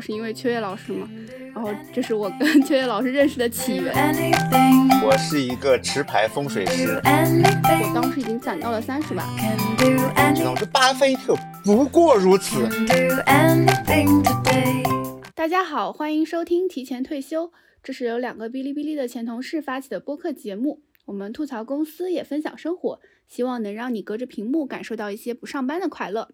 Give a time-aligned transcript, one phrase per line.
[0.00, 1.06] 我是因为秋月老师嘛，
[1.54, 3.92] 然后这是我跟 秋月老师认识的起源。
[5.04, 9.26] 我是一个持牌风水师，我当时已经攒到了三十万。
[10.34, 10.58] 知道吗？
[10.58, 12.66] 这巴菲特不过如此。
[15.34, 20.80] 大家好，欢迎收听提前退休，这是由两个哔哩哔哩的前同事发起的播客节目。
[21.04, 26.30] 我们吐槽公司，也分享生活，希望能让你隔着屏幕感受到一些不上班的快乐。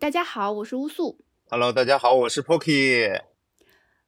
[0.00, 1.20] 大家好，我是乌素。
[1.50, 3.20] Hello，大家好，我是 Pocky。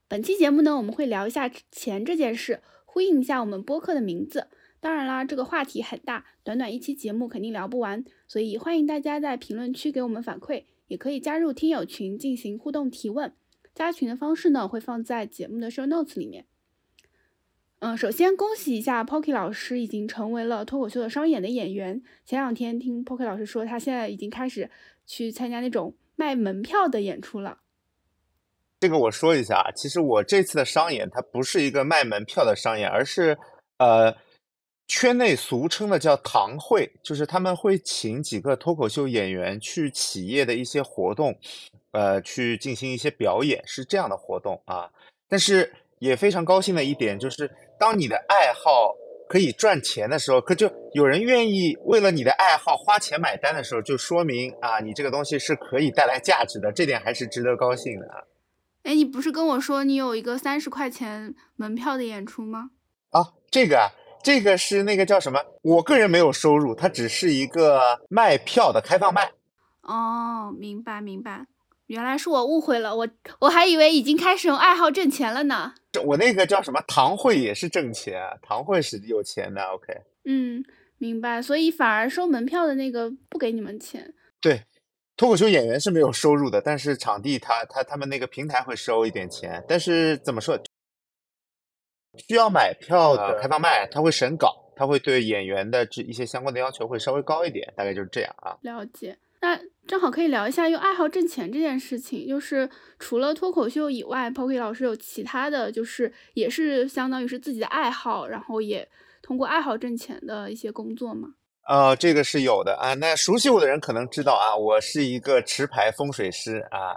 [0.09, 4.49] 本期节目呢，我们会聊一下钱这件事，呼应一下我们播客的名字。
[4.81, 13.33] 当然啦，这个话题很大，短短一期节目肯定聊不完，所以欢迎大家在评论区给我们反馈，也可以加入听友群进行互动提问。
[13.75, 16.47] 加群的方式呢，会放在节目的 show notes 里面。
[17.81, 22.03] 嗯，首先恭喜一下 Pocky 老师已经成为了脱口秀的商演的演员。
[22.25, 24.71] 前两天听 Pocky 老师说，他现在已经开始
[25.05, 27.59] 去参加那种卖门票的演出了。
[28.81, 33.39] 这个我说一下啊，其实我这次的商演它不是一个卖门票的商演，而是
[33.79, 34.15] 呃
[34.87, 41.35] 圈内俗称的叫堂会，就是他们会请几个脱口秀演员去企业的一些活动，
[41.93, 44.91] 呃去进行一些表演，是这样的活动啊。
[45.27, 48.95] 但是也非常高兴的一点就是，当你的爱好
[49.29, 58.23] 可以赚钱的时候，可就有人愿意为了你的爱好花钱买单的时候，就说明啊你这个东西是可以带来价值的，这点还是值得高兴的啊。
[58.85, 62.71] 哎，你不是跟我说你有一个三十块钱门票的演出吗？
[63.11, 63.91] 啊，这个啊，
[64.23, 65.41] 这个是那个叫什么？
[65.63, 69.33] 我个人没有收入，它只是一个卖票的开放卖。
[69.83, 71.47] 哦，明白明白，
[71.87, 73.09] 原来是我误会了，我
[73.41, 75.75] 我还以为已经开始用爱好挣钱了呢。
[76.05, 76.81] 我那个叫什么？
[76.89, 79.63] 堂会也是挣钱，堂会是有钱的。
[79.63, 79.93] OK，
[80.25, 80.65] 嗯，
[80.99, 84.15] 明白，所以反而收门票的那个不给你们钱。
[84.41, 84.63] 对，
[85.17, 89.65] 脱口秀演员是没有收入的，但是场地他他他们那个平台会收一点钱。
[89.69, 90.59] 但是怎么说？
[92.27, 98.57] 需要买票的开放麦，他会审稿，他会对演员的这一些相关的要求会稍微高一点，大概就是这样啊。
[98.63, 102.27] 了解，那正好可以聊一下用爱好挣钱这件事情。
[102.27, 108.89] 就是除了脱口秀以外，Poki 老师有其他的就是也是相当于是自己的爱好，然后也
[109.23, 111.29] 通过爱好挣钱的一些工作吗？
[111.69, 112.95] 呃，这个是有的啊。
[112.95, 116.97] 那熟悉我的人可能知道啊，我是一个持牌风水师啊。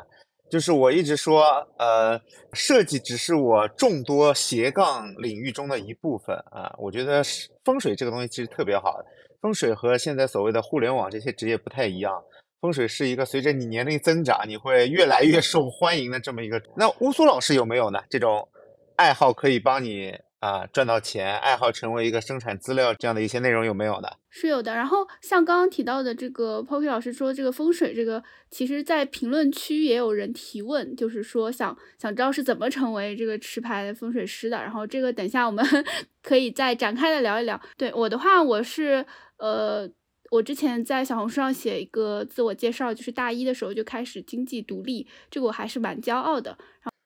[0.50, 1.44] 就是我一直说，
[1.78, 2.20] 呃，
[2.54, 6.74] 设计只是我众多斜杠领域中的一部分啊。
[6.80, 7.22] 我觉得
[7.64, 9.00] 风水这个东西其实特别好，
[9.42, 12.24] 风水和现在所谓的互联网这些职业不太一样。
[12.62, 16.62] 风水是一个随着你年龄增长，你会越来越受欢迎的这么一个。
[16.76, 18.00] 那乌苏老师有没有呢？
[18.10, 18.50] 这种
[18.98, 24.18] 爱好可以帮你啊赚到钱，爱好成为一个生产资料这样的一些内容有没有的？
[24.30, 24.76] 是有的。
[24.76, 34.58] 然后像刚刚提到的这个 Pocky 老师说这个风水这个，其实在评论区也有人提问，就是说想想知道是怎么成为这个持牌风水师的。
[34.58, 35.66] 然后这个等一下我们
[36.22, 37.58] 可以再展开的聊一聊。
[37.78, 39.06] 对我的话，我是
[39.40, 39.90] 呃。
[40.32, 46.56] 我之前在小红书上写一个自我介绍，就是大一的时候就开始经济独立，这个我还是蛮骄傲的。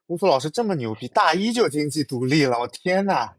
[0.08, 3.30] 乌苏老师这么牛逼，大一就经济独立了，我天呐！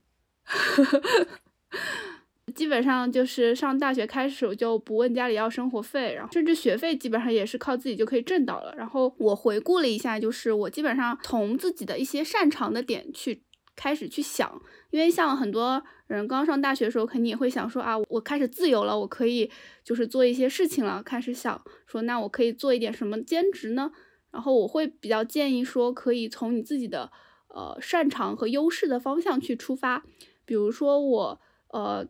[2.55, 8.75] 基本上就是上大学开始我就不问家里要生活费，然后甚至学费基本上也是靠自己就可以挣到了。
[8.79, 13.43] 然后我回顾了一下，就是我基本上从自己的一些擅长的点去
[13.77, 19.51] 开始去想，因为像很多人刚上大学的时候，肯定也会想说啊，我开始自由了，我可以
[19.83, 23.91] 就是做一些事情了，开始想说那我可以做一点什么兼职呢？
[24.31, 27.11] 然后我会比较建议说，可以从你自己的
[27.49, 30.05] 呃擅长和优势的方向去出发，
[30.45, 32.07] 比如说我呃。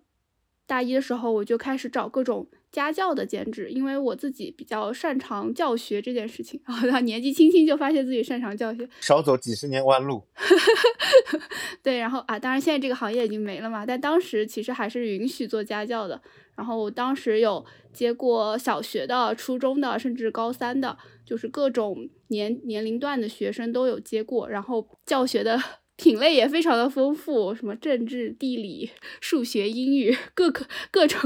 [0.66, 6.60] 大一的时候，我就开始找各种家教的兼职，因为我自己比较擅长教学这件事情。
[6.66, 10.24] 然后，年纪轻轻就发现自己擅长教学，少走几十年弯路。
[11.84, 16.20] 对，然后啊，当然现在这个行业已经没了嘛，但当时其实还是允许做家教的。
[16.56, 24.48] 然后我当时有接过小学的、初中的，甚至高三的，就是各种年年龄段的学生都有接过。
[24.48, 25.62] 然后教学的。
[25.96, 28.90] 品类也非常的丰富，什么政治、地理、
[29.20, 31.20] 数学、英语，各个各种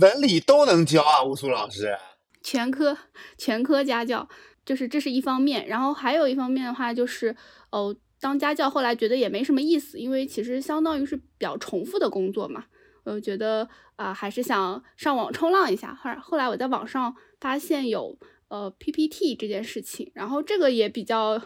[0.00, 1.96] 文理都能教啊，乌苏老师。
[2.42, 2.96] 全科
[3.38, 4.28] 全科家教，
[4.64, 5.66] 就是这是一方面。
[5.66, 7.34] 然后还有一方面的话，就是
[7.70, 12.64] 哦，当家教后来觉得也没什么意思，因为其实相当于是比较重复的工作嘛。
[13.04, 15.94] 我觉得啊、还是想上网冲浪一下。
[15.94, 18.18] 后来后来我在网上发现有
[18.48, 21.40] 呃 PPT 这件事情，然后这个也比较。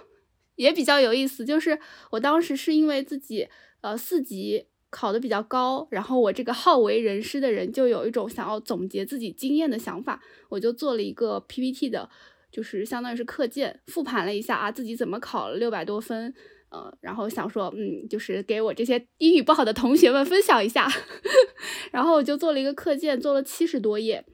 [0.56, 1.78] 也比较有意思，就是
[2.10, 3.48] 我当时是因为自己
[3.80, 12.08] 呃四级考的比较高，然后我这个好为人师的人就有一种想要总结自己经验的想法，我就做了一个 PPT 的
[12.50, 16.32] 就是相当于是课件复盘了一下啊，自己怎么考了六百多分，
[16.70, 20.88] 呃，然后想说，嗯，就是给我这些英语不好的同学们分享一下，
[21.92, 24.24] 然后我就做了一个课件，做了七十多页，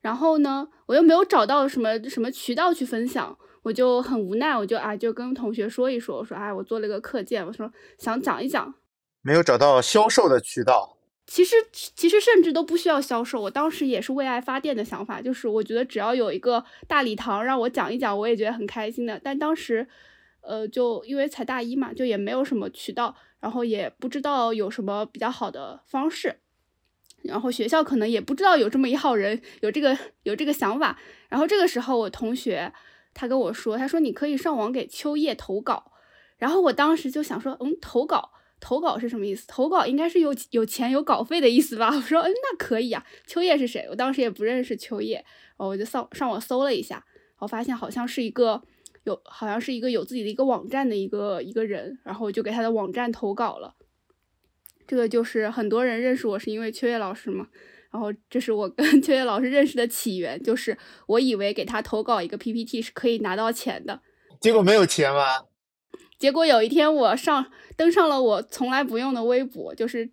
[0.00, 8.72] 然后呢，我又没有找到什么什么渠道去分享，我就很无奈，我就啊就跟同学说一说，我说哎，我做了一个课件，我说想讲一讲，
[9.26, 10.96] 没有找到销售的渠道。
[11.26, 19.20] 其实其实甚至都不需要销售，我当时也是为爱发电的想法，就是我觉得只要有一个大礼堂让我讲一讲，我也觉得很开心的。
[19.20, 19.88] 但当时，
[20.42, 26.38] 呃，就因为才大一嘛，就也没有什么渠道，然后也不知道有什么比较好的方式，
[27.24, 30.96] 然后学校可能也不知道有这么一号人有这个有这个想法。
[31.28, 32.72] 然后这个时候，我同学
[33.12, 35.90] 他跟我说，他说你可以上网给秋叶投稿。
[36.38, 38.30] 然后我当时就想说，嗯，投稿。
[38.60, 39.44] 投稿是什么意思？
[39.46, 41.94] 投稿应该是有有钱有稿费的意思吧？
[41.94, 43.04] 我说，嗯，那可以啊。
[43.26, 43.86] 秋叶是谁？
[43.90, 45.24] 我当时也不认识秋叶，然
[45.58, 47.04] 后，我就上上网搜了一下，
[47.38, 48.62] 我发现好像是一个
[49.04, 53.74] 有，好像是一个有自己的一个网站的一个一个人，然后我就给他的网站投稿了。
[54.86, 57.48] 这个就是很多人认识我是因为秋叶老师嘛，
[57.90, 60.76] 然后这是我跟 秋叶老师认识的起源，就是
[61.08, 64.00] 我以为给他投稿一个 PPT 是可以拿到钱的，
[64.40, 65.45] 结果没有钱吗？
[66.18, 67.46] 结果有一天我上
[67.76, 70.10] 登上了我从来不用的微博，就是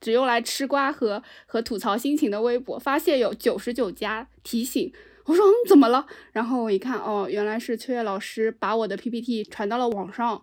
[0.00, 4.92] 只用来吃瓜和和吐槽心情的微博，发现有九十九加提醒，
[5.26, 6.06] 我说嗯怎么了？
[6.32, 10.40] 然后我一看哦，原来是秋叶老师把我的 PPT 传到了网上，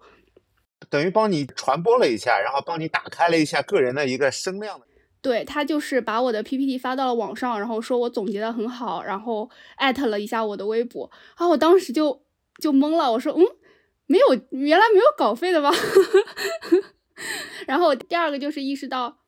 [0.89, 4.81] 等于帮你传播了一下，然后帮你打开了一下个人的一个声量。
[5.21, 12.21] 对他就是把我的 PPT 发到了网上，然后说我总结的很好，然后艾特了一下我的微博，啊，我当时就
[12.61, 13.45] 就懵了，我说嗯。
[14.11, 15.71] 没有，原来没有稿费的吧？
[17.67, 19.19] 然后第二个就是意识到，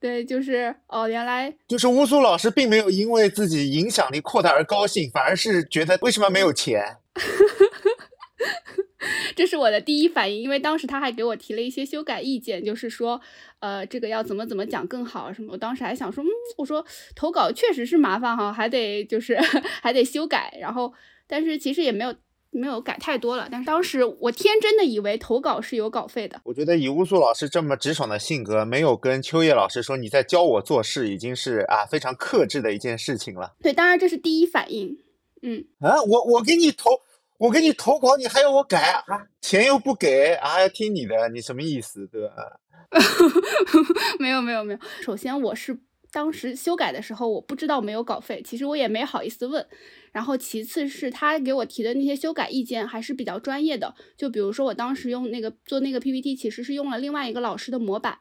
[0.00, 6.96] 对，就是哦，原来就是乌苏老师并没有因为自己影响力扩大而高兴，反而是觉得为什么没有钱？
[9.36, 13.20] 这是我的第一反应，因为当时他还给我提了一些修改意见，就是说，
[13.60, 15.52] 呃，这个要怎么怎么讲更好什么。
[15.52, 16.26] 我当时还想说，嗯，
[16.58, 16.84] 我说
[17.14, 19.38] 投稿确实是麻烦哈，还得就是
[19.80, 20.92] 还得修改，然后
[21.28, 22.12] 但是其实也没有。
[22.54, 26.40] 没有改太多了，但是当时我天真的以为投稿是有稿费的。
[26.44, 33.54] 我觉得以乌苏老师这么直爽的性格，没有跟秋叶老师说你在教我做事，已经是啊非常克制的一件事情了。
[33.60, 34.96] 对，当然这是第一反应。
[35.42, 36.90] 嗯啊，我我给你投，
[37.38, 39.26] 我给你投稿，你还要我改啊？
[39.42, 40.60] 钱又不给啊？
[40.60, 41.28] 要听你的？
[41.28, 42.06] 你什么意思？
[42.06, 42.60] 对吧？
[44.20, 45.78] 没有没有没有，首先我是。
[46.12, 49.66] 当时修改的时候，我不知道没有稿费，其实我也没好意思问。
[50.14, 58.18] 然后其次是他给我提的那些修改意见还是比较专业的，就比如说我当时用那个做那个 PPT，其实是用了另外一个老师的模板，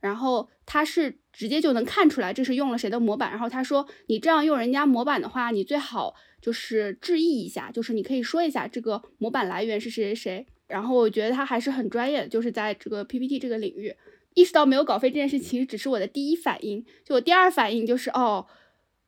[0.00, 3.30] 然后他是直接就能看出来这是用了谁的模板。
[3.30, 10.46] 然后他说你这样用人家模板的话，你最好就是致意一下，就是你可以说一下这个模板来源是谁谁谁。
[10.66, 13.94] 然后我觉得他还是很专业的，就是在这个 PPT 这个领域。
[14.34, 16.84] 意识到没有稿费这件事，其实只是我的第一反应。
[17.04, 18.46] 就我第二反应就是，哦，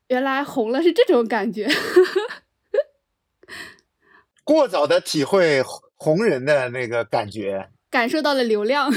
[0.09, 1.67] 原来红了是这种感觉。
[4.43, 5.63] 过早的体会
[5.95, 8.91] 红人的那个感觉，感受到了流量。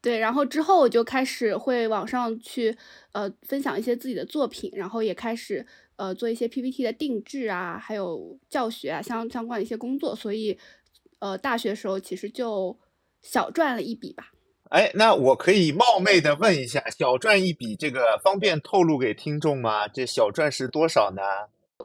[0.00, 2.76] 对，然后之后我就开始会网上去
[3.12, 10.16] 呃分享一些自己的作品，然后也开始呃做一些 PPT 的定制啊，还有教学啊相相关的一些工作。
[10.16, 10.58] 所以
[11.18, 12.78] 呃大学时候其实就
[13.20, 14.32] 小赚了一笔吧。
[14.70, 19.88] 哎，那我可以冒昧的问一下，小赚一笔，这个方便透露给听众吗？
[19.88, 21.22] 这小赚是多少呢？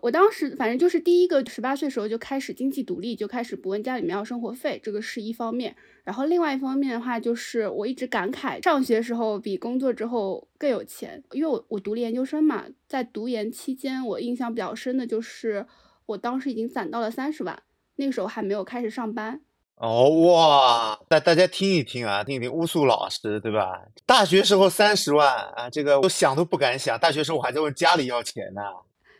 [0.02, 5.76] 我当时反正就是第一个十八岁时候就开始经济独立，就开始不问家里面要生活费，这个是一方面。
[6.04, 15.66] 然后另外一方面的话，就是我一直感慨，上学时候比工作之后更有钱，因为我我读了研究生嘛，在读研期间，我印象比较深的就是
[16.06, 17.64] 我当时已经攒到了三十万，
[17.96, 19.42] 那个时候还没有开始上班。
[19.78, 23.82] 哦哇，大大家听一听啊，听一听乌苏老师，对吧？
[24.06, 26.98] 大学时候三十万啊，这个我想都不敢想。
[26.98, 28.62] 大学时候我还在问家里要钱呢，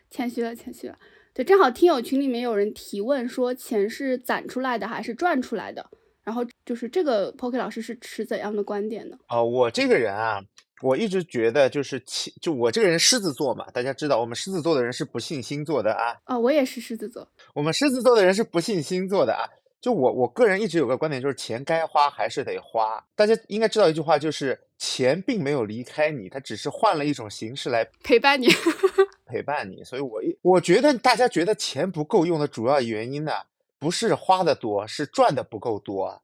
[0.10, 0.98] 谦虚了，谦虚了。
[1.34, 5.86] 对，正好听友群里面有人提问说，钱是攒出来的还是赚出来的？
[6.24, 9.18] 然后就是这个 Poke 老师是持怎样的观点呢？
[9.28, 10.42] 哦，我这个人啊，
[10.82, 16.16] 我一直觉得就是钱，就我这个人狮子座嘛，大家知道我们狮子座的人是不信星座的啊。
[16.28, 17.28] 哦，我也是狮子座。
[17.54, 19.44] 我们狮子座的人是不信星座的啊。
[19.86, 23.06] 就我我个人一直有个观点，就是钱该花还是得花。
[23.16, 28.48] 大家应该知道一句话，就是钱并没有离开你，它只是换了一种形式来陪伴你，
[29.28, 29.84] 陪伴你。
[29.84, 33.32] 所以，我我觉得大家觉得钱不够用的主要原因呢，
[33.78, 36.20] 不是花的多，是赚的不够多。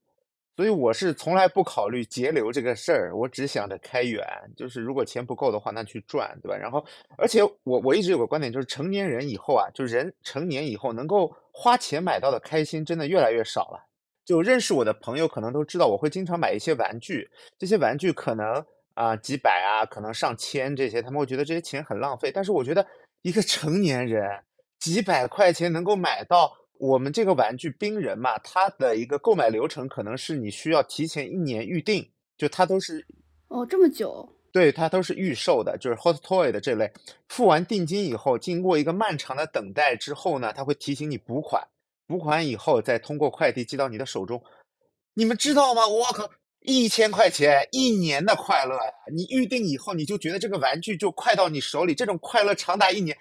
[0.62, 4.24] 所以我是从来不考虑节流这个事儿，我只想着开源。
[4.56, 6.56] 就是如果钱不够的话，那去赚，对吧？
[6.56, 6.86] 然后，
[7.18, 13.84] 而且我我一直有个观点，就是成年人以后啊，就人成年以后能够花钱买到的开心，真的越来越少了。
[14.24, 17.28] 就认识我的朋友可能都知道，我会经常买一些玩具，
[17.58, 18.64] 这些玩具可能
[18.94, 22.32] 啊几百啊，可能上千这些，他们会觉得这些钱很浪费。
[22.32, 22.86] 但是我觉得
[23.24, 24.30] 一个成年人
[24.78, 26.56] 几百块钱能够买到。
[26.82, 32.04] 我们这个玩具冰人嘛，它的一个购买流程可能是你需要提前一年预定，
[32.36, 33.06] 就它都是
[33.50, 36.92] 哦这么久，对，它都是预售的，就是 hot toy 的这类。
[37.30, 41.64] 付完定金以后，经过一个漫长的等待之后呢，它会提醒你补款，
[42.08, 44.42] 补款以后再通过快递寄到你的手中。
[45.14, 45.88] 你们知道吗？
[45.88, 46.28] 我靠，
[46.62, 48.92] 一千块钱一年的快乐呀！
[49.14, 53.16] 你预定以后，你就觉得这个玩具就快到你手里，这种快乐长达一年。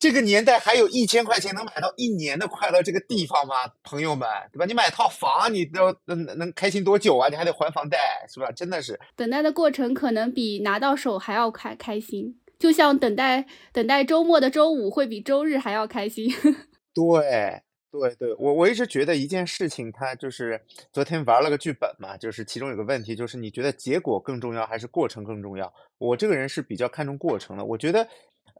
[0.00, 3.54] 这个年代还有一千块钱能买到一年的快乐这个地方吗？
[3.84, 4.64] 朋友们，对吧？
[4.64, 7.28] 你买套房，你都能能开心多久啊？
[7.28, 8.50] 你还得还房贷，是吧？
[8.50, 16.32] 真的是等待的过程可能比拿到手还要开开心，就像等待等待周末的周五会比周日还要开心。
[16.94, 17.60] 对
[17.92, 20.58] 对对，我我一直觉得一件事情，它就是
[20.94, 25.70] 昨天玩了个剧本嘛，就是其中有个问题，就是你觉得结果更重要还是过程更重要？
[25.98, 28.08] 我这个人是比较看重过程的，我觉得。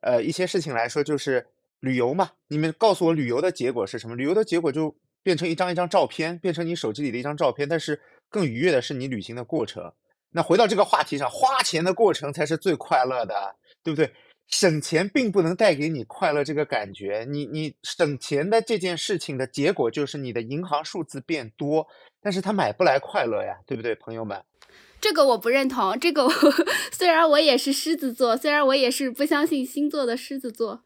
[0.01, 1.47] 呃，一些事情来说，就是
[1.81, 2.31] 旅游嘛。
[2.49, 4.17] 你们告诉我，旅游的结果是什么？
[4.17, 7.69] 旅游的结果就变成一张一张照片，变成你手机里的一张照片。
[7.69, 9.93] 但是更愉悦的是你旅行的过程。
[10.31, 14.13] 那回到这个话题上，花钱的过程才是最快乐的，对不对？
[14.49, 17.25] 省钱并不能带给你快乐这个感觉。
[17.29, 21.87] 你你省钱的这件事情的结果就是你的银行数字变多，
[22.21, 24.43] 但是它买不来快乐呀，对不对，朋友们？
[25.01, 25.99] 这个我不认同。
[25.99, 26.33] 这个我
[26.93, 30.83] 虽然我也是狮子座，虽然我也是不相信星座的狮子座，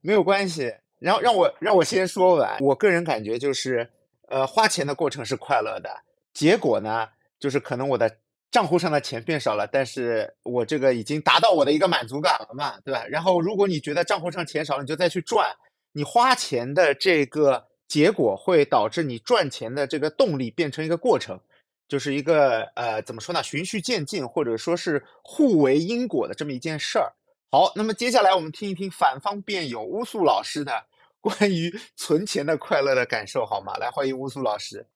[0.00, 0.74] 没有关系。
[1.00, 2.56] 然后让我让我先说完。
[2.60, 3.86] 我个人感觉就是，
[4.28, 5.90] 呃，花钱的过程是快乐的，
[6.32, 7.06] 结果呢，
[7.38, 8.10] 就是可能我的
[8.50, 13.04] 账户上的钱变少了，但是我这个已经达到我的一个满足感了嘛，对吧？
[13.06, 15.46] 然后如果你觉得账户上钱少了，你就再去赚。
[15.92, 21.38] 你花钱的这个结果会导致你赚钱的这个动力变成一个过程。
[21.86, 23.42] 就是一个呃，怎么说呢？
[23.42, 27.12] 循序渐进，或者说是互为因果的这么一件事儿。
[27.50, 30.86] 好，那么接下来我们听一听反方辩友乌苏老师的
[31.20, 33.76] 关于存钱的快乐的感受，好吗？
[33.76, 34.86] 来，欢迎乌苏老师。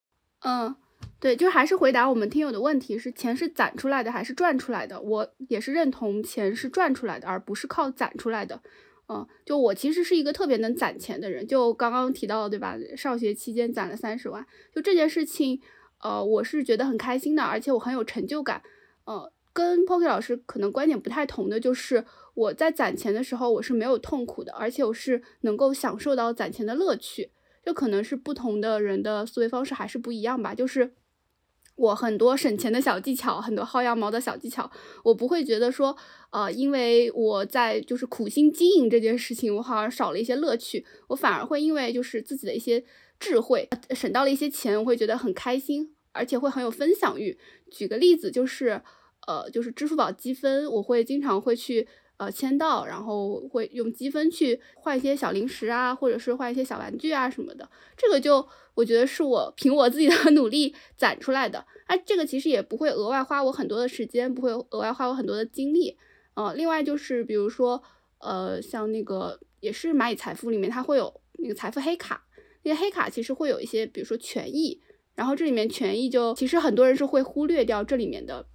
[0.40, 0.74] 嗯，
[1.20, 5.00] 对，就还是回答我们听友的问题：是钱是攒出来的还是赚出来的？
[5.00, 8.62] 我也是认同钱是赚出来的，而不是靠攒出来的。
[9.08, 12.76] 嗯，就我其实是一个特别能攒钱的人，就刚刚提到对吧？
[12.96, 15.60] 上学期间攒了三十万，就这件事情。
[16.00, 18.62] 呃，我是觉得很开心的，而且我很有成就感。
[19.04, 27.32] 呃，跟 Poki 老师可能观点不太同的就是，我在攒钱的时候我是没有痛苦的，而且我是能够享受到攒钱的乐趣。
[27.64, 30.54] 这可能是不同的人的思维方式还是不一样吧。
[30.54, 30.92] 就是
[31.74, 34.70] 我很多省钱的小技巧，很多薅羊毛的小技巧，
[35.02, 35.96] 我不会觉得说，
[36.30, 40.86] 呃，因为我在就是苦心经营这件事情，我好像少了一些乐趣。
[41.08, 42.84] 我反而会因为就是自己的一些。
[43.18, 47.38] 智慧省到了一些钱，我会觉得很开心，而且会很有分享欲。
[47.70, 48.80] 举个例子，就是，
[49.26, 57.68] 呃，就是支付宝积分，我会经常会去呃签到，然后会用积分去换一些小零食啊，或者是换一些小玩具啊什么的。
[57.96, 61.66] 这个就我觉得是我凭我自己的 努力攒出来的。
[61.86, 65.96] 哎，这个其实也不会额外花我很多的时间，不会额外花我很多的精力。
[66.34, 67.82] 呃，另外就是比如说，
[68.18, 72.24] 呃，像那个也是蚂蚁财富里面，它会有那个财富黑卡。
[72.62, 74.80] 那些黑卡其实会有一些，比如说权益，
[75.14, 78.46] 然后这里面权益就其实很多人是会忽略掉这里面的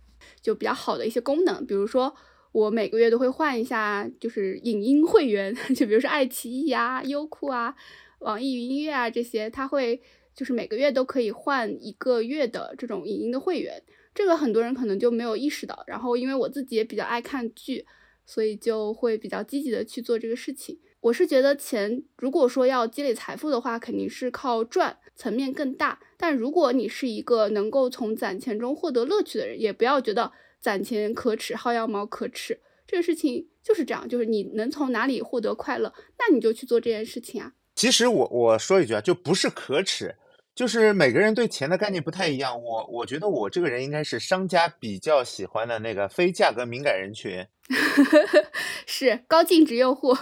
[0.41, 2.13] 就比较好的一些功能，比如说
[2.51, 7.75] 我每个月都会换一下，就是影音会员， 就比如说爱奇艺啊、优酷啊、
[8.19, 10.01] 网易云音乐啊这些，它会
[10.35, 13.81] 就是每个月都可以换一个月的这种影音的会员，
[14.13, 15.83] 这个很多人可能就没有意识到。
[15.87, 17.85] 然后因为我自己也比较爱看剧，
[18.25, 20.77] 所以就会比较积极的去做这个事情。
[21.03, 25.99] 我是觉得钱，如果说要积累财富的话，肯定是靠赚，层面更大。
[26.17, 30.31] 但如果你是一个能够从攒钱中获得乐趣的人，也不要觉得
[30.61, 32.61] 攒钱可耻，薅羊毛可耻。
[32.87, 37.51] 这个事情就是这样，就是你能从哪里获得快乐，那你就去做这件事情啊。
[37.75, 40.15] 其实我我说一句啊，就不是可耻，
[40.55, 42.63] 就是每个人对钱的概念不太一样。
[42.63, 47.45] 我我觉得我这个人应该是商家比较喜欢的那个非价格敏感人群，
[48.87, 50.15] 是高净值用户。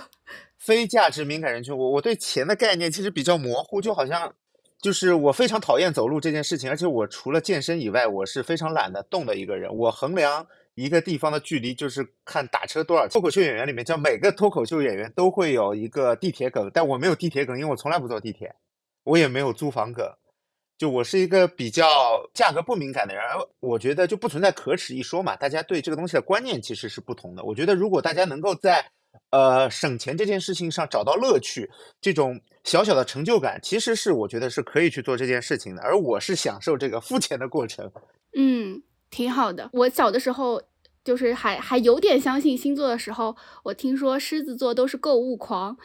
[0.62, 4.32] 非价值敏感人群，我我对钱的概念其实比较模糊，就好像
[4.80, 9.76] 就是我非常讨厌走路这件事情，而且我除了健身以外，我是非常懒得动的一个人。
[9.76, 13.08] 我衡量一个地方的距离就是看打车多少。
[13.08, 18.54] 脱口秀演员里面，叫每个脱口秀演员都会有一个地铁梗，但我没有地铁梗，因为我从来不坐地铁，
[19.04, 20.08] 我也没有租房梗。
[20.78, 21.86] 就我是一个比较
[22.36, 23.24] 价格不敏感的人，
[23.60, 25.36] 我觉得就不存在可耻一说嘛。
[25.36, 27.44] 大家对这个东西的观念其实是不同的。
[27.44, 28.92] 我觉得如果大家能够在
[29.32, 35.82] 呃省钱这件事情上找到乐趣，这种小小的成就感，其实是我觉得是可以去做这件事情的。
[35.82, 37.92] 而我是享受这个付钱的过程。
[38.38, 39.70] 嗯，挺好的。
[39.74, 40.62] 我小的时候。
[41.04, 45.76] 就是还还有点相信星座的时候，我听说狮子座都是购物狂，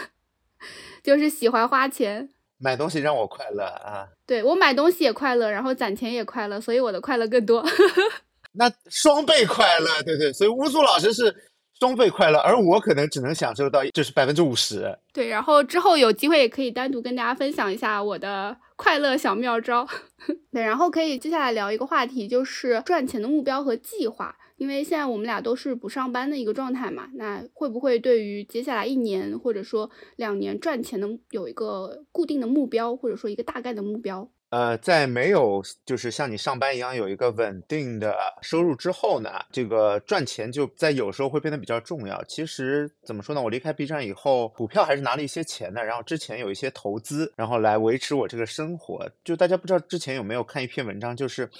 [1.02, 4.06] 就是喜欢花钱买东西让我快乐啊。
[4.26, 7.64] 对我买东西也快乐，然后攒钱也快乐，所以我的快乐更多。
[8.52, 11.34] 那双倍快乐，对对，所以乌苏老师是
[11.78, 14.98] 双倍快乐，而我可能只能享受到就是百分之五十。
[15.12, 18.56] 对，然后之后有机会也可以单独跟大家分享一下我的。
[18.78, 19.88] 快乐小妙招，
[20.52, 24.36] 对，然后可以接下来聊一个话题，就是赚钱的目标和计划。
[24.58, 34.30] 因为现在我们俩都是不上班的一个状态嘛，那会不会对于接下来一年或者说两年赚钱的有一个固定的目标，或者说一个大概的目标？
[34.56, 42.24] 呃，在没有就是像你上班一样有一个稳定的收入之后呢，这个赚钱就在有时候会变得比较重要。
[42.24, 49.06] 其实怎么说呢，我离开 B 站以后，股票还是拿了一些钱的，然后之前有一些投资，然后来维持我这个生活。
[49.22, 51.50] 就大家不知道之前有没有看一篇文章，就是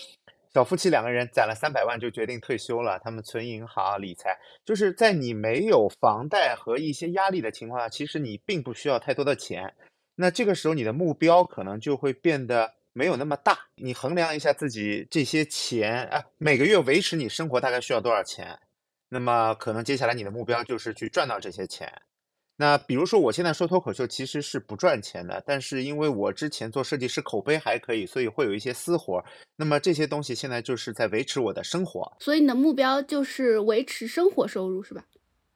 [0.54, 9.74] 小夫妻两个人攒了三百万就决定退休了，他们存银行理财，就是在你没有房贷和一些压力的情况下，其实你并不需要太多的钱。
[10.18, 13.58] 那这个时候你的目标可能就会变得没有那么大。
[13.76, 18.58] 你衡量一下自己这些钱，啊，每个月维持你生活大概需要多少钱？
[19.10, 21.92] 那么可能接下来你的目标就是去赚到这些钱。
[22.56, 29.22] 那比如说我现在说脱口秀其实是不赚钱的，但是因为我之前做设计师口碑还可以，所以会有一些私活。
[29.56, 32.16] 那么这些东西现在就是在维持我的生活。
[32.18, 35.04] 所以你的目标就是维持生活收入是吧？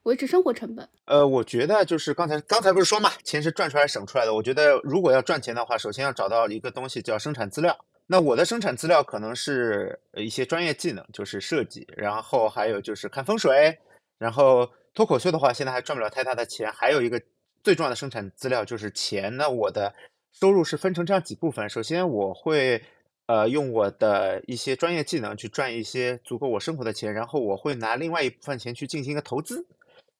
[0.04, 4.33] 维持生活成本，呃，我觉得就是刚才刚才不是说嘛，钱是赚出来省出来的。
[4.33, 7.76] 我觉得如果要赚钱的话，首先要找到一个东西叫生产资料。
[8.07, 13.78] 那我的生产资料可能是一些专业技能，就是设计，然后还有就是看风水，
[14.19, 16.73] 然后脱口秀的话，现在还赚不了太大的钱。
[16.73, 17.21] 还有一个
[17.63, 19.36] 最重要的生产资料就是钱。
[19.36, 19.95] 那我的
[20.32, 22.82] 收入是分成这样几部分，首先我会
[23.26, 29.67] 呃用我的一些专业技能去赚一些足够我生活的钱，然后我会拿另外一部分钱去进行一个投资。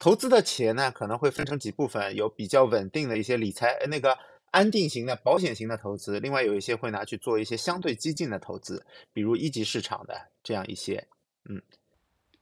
[0.01, 4.17] 投资的钱呢，可能会分成几部分，有比较稳定的一些理财，那个
[4.51, 8.83] 安定型的保险型的投资，另外有一些会拿去做一些相对激进的投资，
[9.13, 11.07] 比如一级市场的这样一些，
[11.51, 11.61] 嗯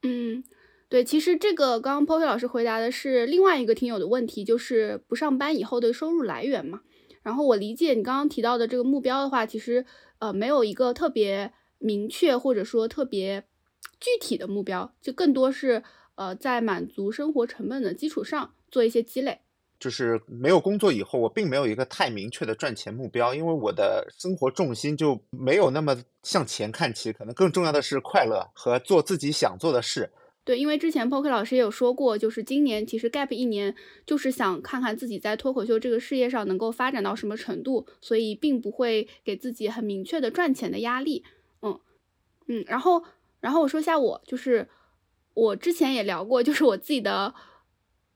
[0.03, 0.43] 嗯，
[0.87, 6.79] 对，其实这个刚刚 Poppy 老师回答的是另外一个听友的问题，就是不上班以后的收入来源嘛。
[7.23, 9.85] 然后我理解你刚刚提到的这个目标的话，其实
[10.19, 13.43] 呃没有一个特别明确或者说特别
[13.99, 15.83] 具体的目标，就更多是。
[16.19, 19.39] 呃，在满足生活成本的基础上做一些积累，
[19.79, 30.11] 就是没有工作以后，我并没有一个太明确的赚钱目标，因为我的生活重心就没有那么向前看齐，可能更重要的是快乐和做自己想做的事。
[30.43, 33.73] 对，因为之前 Poker 老师也有说过，就是今年其实 Gap 一年
[34.05, 41.23] 就是想看看自己在脱口秀这个事业上能够发展到什么程度，所以并不会给自己很明确的赚钱的压力。
[41.61, 41.79] 嗯
[42.47, 43.05] 嗯，然后
[43.39, 44.67] 然后我说一下我就是。
[45.39, 47.33] 我之前也聊过，就是我自己的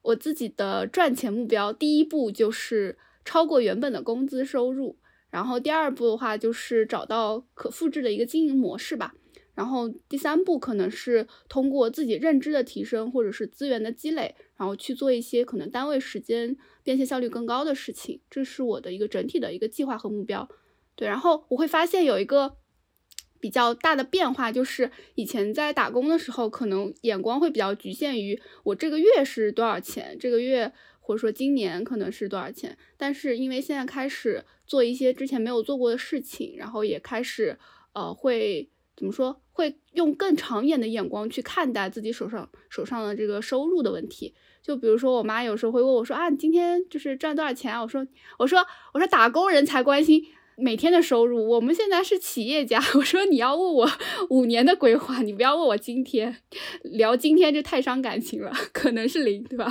[0.01, 4.97] 我自己的赚钱目标，第一步就是超过原本的工资收入，
[5.29, 9.13] 然后第二步的话就是找到可复制的一个经营模式吧，
[9.55, 20.49] 然后第三步可能是通过自己认知的提升或者是资源的积累，然后去做一些可能单位时间变现效率更高的事情，这是我的一个整体的一个计划和目标。
[20.95, 22.57] 对，然后我会发现有一个。
[23.43, 32.77] 比较大的变化就是，以前在打工的时候，可能眼光会比较局限于我这个月是多少钱，这个月或者说今年可能是多少钱。
[32.95, 37.59] 但是因为现在开始做一些之前没有做过的事情，然后也开始
[37.91, 44.33] 呃会怎么说，会用更长远的眼光去看待自己手上手上的这个收入的问题。
[44.61, 47.81] 就比如说我妈有时候会问我说啊，你今天就是赚多少钱啊？
[47.81, 48.07] 我说
[48.39, 50.23] 我说我说打工人才关心。
[50.55, 52.81] 每天的收入，我们现在是企业家。
[52.95, 53.89] 我说你要问我
[54.29, 56.37] 五年的规划，你不要问我今天，
[56.83, 59.67] 聊今天这太伤感情了，可能是零，对吧？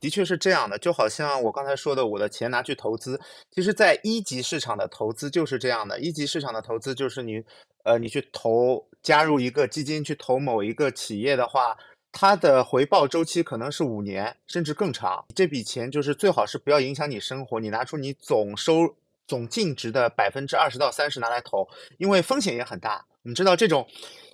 [0.00, 6.00] 的确是这样的，就好像我刚才说的，我的钱拿去投资，其实，在一级市场的投资就是这样的。
[6.00, 7.42] 一级市场的投资就是你，
[7.84, 11.76] 呃，你去投加入一个基金去投某一个企业的话，
[12.12, 15.24] 它的回报周期可能是五年甚至更长。
[15.34, 18.94] 这笔钱就是最好是不要影响你生活，你拿出你总收。
[19.30, 23.06] 总净值的百分之二十到三十拿来投，因为风险也很大。
[23.22, 23.86] 我们知道这种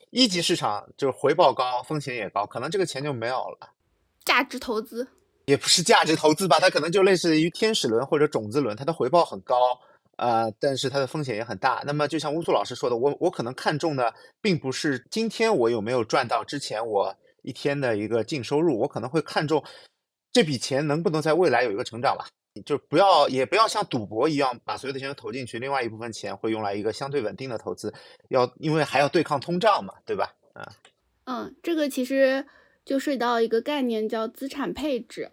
[0.09, 3.75] 一级市场就是回报高，风险也高，可能这个钱就没有了。
[4.25, 5.07] 价值投资
[5.45, 9.79] 也不是价值投资吧，它可能就类似于天使轮或者种子轮，它的回报很高，
[10.17, 11.83] 呃、但是它的风险也很大。
[11.85, 19.63] 那么就像乌苏老师说的，我我可能看中的并不是今天我有没有赚到之前我一天的一个净收入，我可能会看重
[20.33, 22.27] 这笔钱能不能在未来有一个成长吧。
[22.65, 27.93] 就不要也不要像赌博一样把所有的钱都投进去，另外一部分钱会用来一个相对稳定的投资，
[28.29, 30.35] 要因为还要对抗通胀嘛，对吧？
[30.55, 30.73] 啊，
[31.25, 32.47] 嗯，这个其实
[32.85, 35.33] 就涉及到一个概念叫资产配置。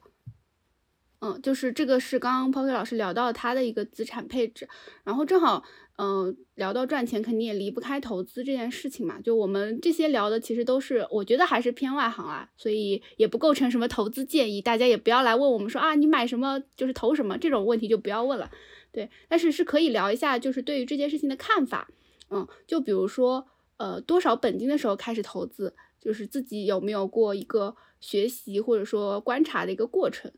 [1.25, 4.67] 嗯，就是这个是刚刚 Poki 老师聊到他的一个资产配置，
[5.05, 5.63] 然后正好，
[5.97, 9.21] 嗯、聊到赚钱，肯定也离不开投资这件事情嘛。
[9.21, 18.49] 就我们这些聊的，其实都是我觉得还是偏外行啊，所以也不构成什么投资建议，大家也不要来问我们说啊，你买什么就是投什么这种问题就不要问了。
[18.91, 21.89] 对，但是是可以聊一下，就是对于这件事情的看法。
[22.29, 30.31] 嗯，就比如说，呃，多少本金的时候开始投资，就是自己有没有过一个学习或者说观察的一个过程。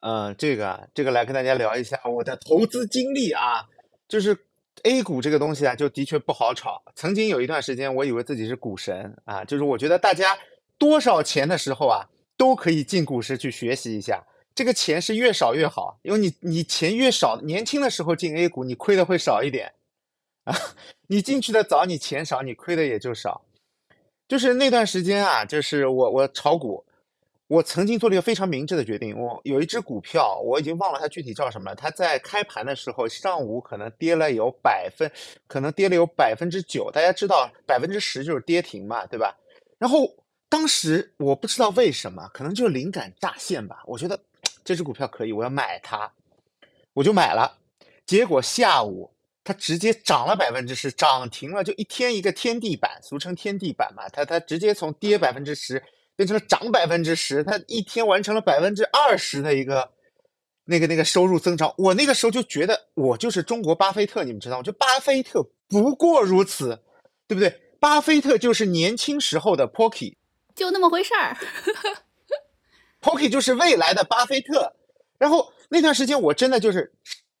[0.00, 3.66] 嗯，这个，这个来跟大家聊一下我的投资经历啊，
[4.08, 4.36] 就是
[4.84, 6.82] A 股这个东西啊，就的确不好炒。
[6.94, 10.36] 曾经有一段时间，我以为自己是股神啊，就是我觉得大家
[10.78, 14.24] 多少钱的时候啊，都可以进股市去学习一下。
[14.54, 19.74] 这个钱是越少越好，因为你你钱越少，年轻的时候进 A 股，你亏的会少一点
[20.44, 20.54] 啊。
[21.08, 23.42] 你进去的早，你钱少，你亏的也就少。
[24.28, 26.84] 就是那段时间啊，就是我我炒股，
[27.48, 29.16] 我曾经做了一个非常明智的决定。
[29.16, 31.76] 我有一只股票，我已经忘了它具体叫什么了。
[31.76, 35.10] 它在开盘的时候，上午可能跌了有百分，
[35.46, 36.90] 可能跌了有百分之九。
[36.90, 39.36] 大家知道百分之十就是跌停嘛，对吧？
[39.78, 40.12] 然后
[40.48, 43.82] 当时我不知道为什么，可能就是灵感乍现吧。
[43.86, 44.18] 我觉得
[44.64, 46.10] 这只股票可以，我要买它，
[46.94, 47.58] 我就买了。
[48.04, 49.12] 结果下午
[49.44, 54.08] 它直接涨了百分之十，涨停了，就一天一个天地板，俗称天地板嘛。
[54.08, 55.80] 它它直接从跌百分之十
[56.16, 59.90] 变成了涨百分之十，他一天完成了百分之二十的一个
[60.64, 61.72] 那个那个收入增长。
[61.76, 64.62] 我那个时候就觉得我就是中国巴菲特，你们知道吗？
[64.62, 66.80] 就巴菲特不过如此，
[67.28, 67.60] 对不对？
[67.78, 70.16] 巴菲特就是年轻时候的 Pocky。
[70.54, 71.36] 就那么回事儿。
[73.02, 74.74] Pocky 就是未来的巴菲特。
[75.18, 76.92] 然后那段时间我真的就是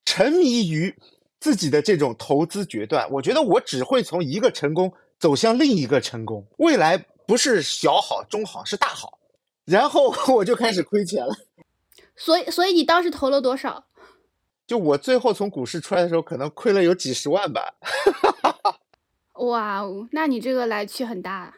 [0.04, 0.94] 沉迷于
[1.40, 9.18] 自己的这种投资决断，我觉得我只会从一个成功走向另一个成功，未来不是小好、中好，是大好。
[9.64, 11.34] 然后 我就开始亏钱了。
[12.16, 13.84] 所以，所以你当时投了多少？
[14.66, 17.74] 就我最后从股市出来的时候，可能亏了有几十万吧。
[19.34, 21.32] 哇哦，那你这个来去很大。
[21.32, 21.54] 啊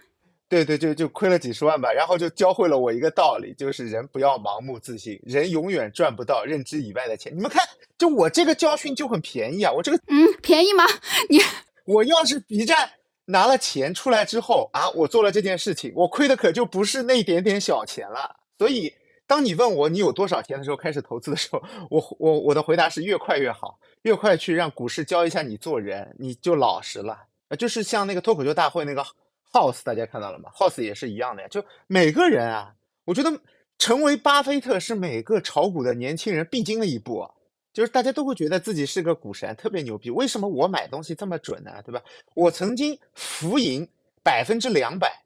[0.51, 7.37] 对对，就就亏了几十万吧，然后就教会了我一个道理，就是人不要盲目自信，人永远赚不到认知以外的钱。
[7.37, 7.63] 你们看，
[7.99, 10.87] 就我这个教训就很便宜啊，我这个嗯，便宜吗？
[11.29, 11.39] 你
[11.85, 12.91] 我要是 B 站
[13.31, 18.37] 拿了钱出来之后啊，我做了这件事情，我亏的可就不是那一点点小钱了。
[18.57, 18.91] 所以，
[19.27, 27.19] 当你问我你有多少钱的时候，开始投资的时候，我我我的回答是越快越好，越快去让股市教一下你做人，你就老实了。
[27.49, 29.05] 呃就是像那个脱口秀大会那个
[29.53, 32.73] House，大家看到了吗？House 也是一样的呀，就每个人啊，
[33.05, 33.31] 我觉得
[33.79, 37.31] 成为巴菲特是每个炒股的年轻人必经的一步啊。
[37.73, 40.11] 就是大家都会觉得自己是个股神，特别牛逼。
[40.11, 41.71] 为什么我买东西这么准呢？
[41.85, 42.03] 对吧？
[42.35, 43.89] 我曾经浮盈
[44.23, 45.23] 百分之两百，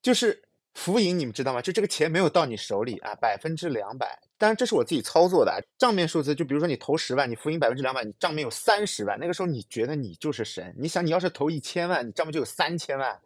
[0.00, 0.42] 就是
[0.74, 1.60] 浮盈，你们知道吗？
[1.60, 4.18] 就这个钱没有到你手里啊，百分之两百。
[4.36, 6.34] 当然这是我自己操作的啊，账面数字。
[6.34, 10.74] 就比如说你投十万，你浮盈百分之两百，你账面有三十万，那个时候你觉得你就是神。
[10.78, 13.18] 你想，你要是投一千万，你账面就有三千万。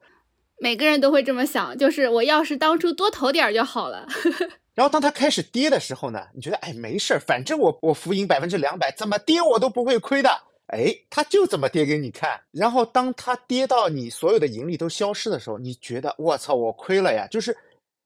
[0.61, 4.07] 每个人都会这么想，就是我要是当初多投点儿就好了。
[4.75, 10.31] 然后当它开始跌的时候呢，你觉得哎没事儿，反正我我浮盈百分之两百，怎么跌我都不会亏的。
[10.69, 12.41] 哎，它就怎么跌给你看。
[12.53, 17.57] 然后当它跌到你所有的盈利都消失的时候，你觉得我操我亏了呀，就是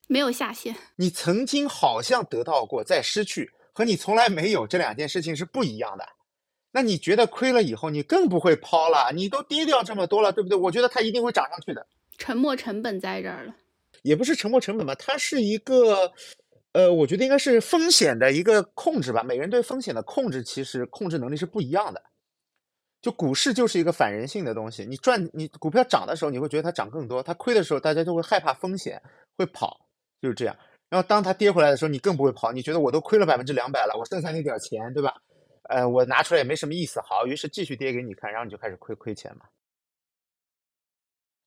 [0.08, 0.74] 没有下限。
[0.96, 6.06] 你曾经好像得到过再失去，和你从来没有这两件事情是不一样的。
[6.70, 10.56] 那你觉得亏了以后，你更不会抛了，你都跌掉这么多了，对不对？
[10.56, 11.86] 我觉得它一定会涨上去的。
[12.22, 13.56] 沉没成本在这儿了。
[14.02, 16.12] 也不是沉没成本吧，它是一个，
[16.70, 19.24] 呃，我觉得应该是风险的一个控制吧。
[19.24, 22.00] 每个人对风险的控制，其实控制能力是不一样的。
[23.00, 29.02] 就股市就是一个反人性的东西，你赚你股票涨的时候，你会觉得它涨更多；它亏的时候，大家就会害怕风险，
[29.36, 29.84] 会跑，
[30.20, 30.56] 就是这样。
[30.88, 35.12] 然后当它跌回来的时候，你更不会跑，你觉得我都亏了百分之两百了，我剩下那点钱，对吧？
[35.70, 39.46] 呃，我拿出来也没什么意思，好，于是继续跌给你看，然后你就开始亏亏钱嘛。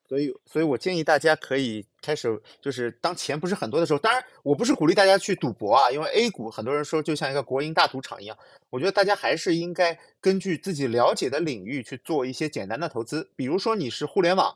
[0.08, 8.38] 所以，所以我建议大家可以开始，就是当钱不是很多的时候，当然我不是鼓励大家去赌博啊，因为 A 股很多人说就像一个国营大赌场一样，
[8.70, 14.56] 我觉得大家还是应该根据自己了解的领域去做一些简单的投资，比如说你是互联网，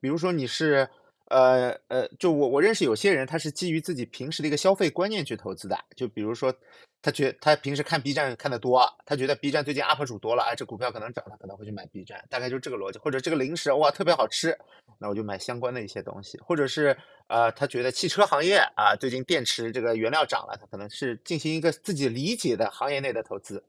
[0.00, 0.88] 比如说你是
[1.28, 5.78] 呃呃，就我我认识有些人，他是基于自己平时的一个消费观念去投资的。
[5.94, 6.54] 就比如说，
[7.02, 12.98] 他觉他平时看 B 站看的多，他觉得 B 站最近 UP 主多了，哎，这股票可能涨，他可能会去买 B 站，大概就是这个逻辑。
[12.98, 14.58] 或者这个零食哇特别好吃，
[14.98, 16.38] 那我就买相关的一些东西。
[16.38, 16.96] 或者是
[17.28, 23.62] 呃，他觉得汽车行业啊最近电池这个原料涨了，他可能是进行一个自己理解的行业内的投资。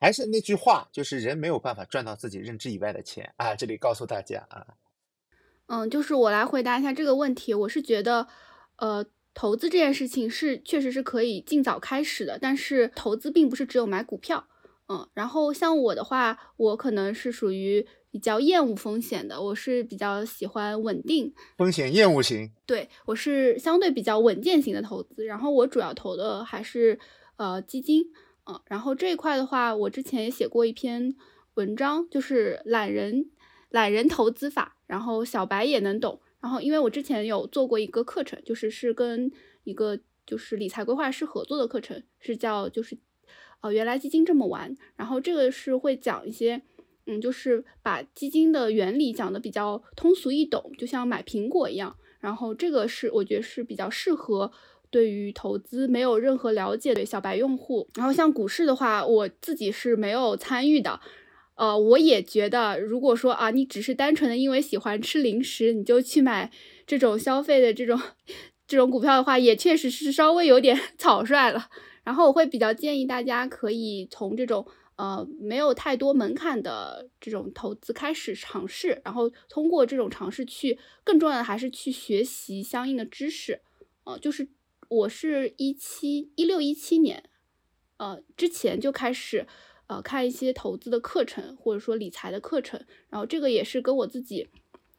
[0.00, 3.54] 还是那句话，就是人没有办法赚到自己认知以外的钱啊！
[3.56, 4.66] 这里告诉大家啊。
[5.68, 7.54] 嗯，就是我来回答一下这个问题。
[7.54, 8.26] 我是觉得，
[8.76, 14.46] 呃，投资这件事情是确实是可以尽早开始的，但是投资并不是只有买股票。
[14.88, 21.34] 嗯，然后像我的话，我可能是属于比较厌恶风险的，我是比较喜欢稳定。
[21.58, 22.50] 风险厌恶型。
[22.64, 26.98] 对，我是相对比较稳健型的投资，然后我主要投的还是
[27.36, 28.06] 呃基金。
[28.50, 31.14] 嗯，然后这一块的话，我之前也写过一篇
[31.56, 33.26] 文章，就是懒人
[33.70, 34.76] 懒人投资法。
[34.86, 36.18] 然后小白也能懂。
[36.40, 39.30] 然后因为我之前有做过一个课程，就是是跟
[39.64, 42.96] 一个就是理财规划师合作的课程，是叫就是
[43.60, 44.74] 呃原来基金这么玩。
[44.96, 46.62] 然后这个是会讲一些
[47.04, 51.94] 嗯，就是把基金的原理讲的比较通俗易懂，就像买苹果一样。
[52.20, 54.50] 然后这个是我觉得是比较适合
[54.90, 57.86] 对于投资没有任何了解的小白用户。
[57.94, 60.98] 然后像股市的话，我自己是没有参与的。
[61.58, 66.52] 呃，我也觉得，如果说啊，你只是单纯的因为喜欢吃零食，你就去买
[66.86, 68.00] 这种消费的这种
[68.68, 71.68] 这种股票的话，也确实是稍微有点 草率了。
[72.04, 83.62] 然后我会比较建议大家可以从这种呃没有太多门槛的这种投资开始尝试，然后通过这种尝试去，更重要的还是去学习相应的知识。
[84.04, 84.48] 呃，就是
[84.88, 87.24] 我是一七一六一七年，
[87.96, 89.48] 呃之前就开始。
[89.88, 94.46] 呃，看一些投资的课程，或者说理财的课程，然后这个也是跟我自己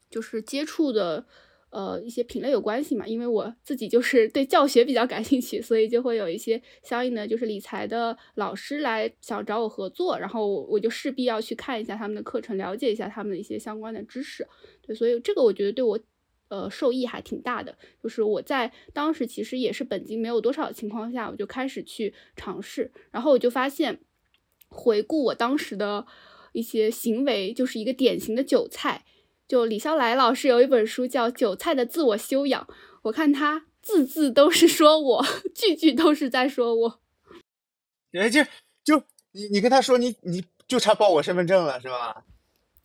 [0.09, 1.23] 就是接触的
[1.69, 14.47] 呃一些品类有关系嘛，因为我自己就是对教学比较感兴趣，所以就会有一些相应的就是理财的老师来想找我合作，然后我就势必要去看一下他们的课程，了解一下他们的一些相关的知识。
[14.81, 15.99] 对，所以这个我觉得对我
[16.47, 23.99] 呃受益还挺大的，就是我在当时其实也是本金没有多少的情况下，我就开始去尝试，然后我就发现。
[24.69, 26.05] 回顾我当时的
[26.53, 29.05] 一些行为，就是一个典型的韭菜。
[29.47, 32.63] 就李笑来老师有一本书叫《韭菜的自我修养》，
[33.03, 36.99] 我看他字字都是说我，句句都是在说我。
[38.13, 38.43] 哎，就
[38.83, 42.23] 就你你跟他说你你就差报我身份证了是吧？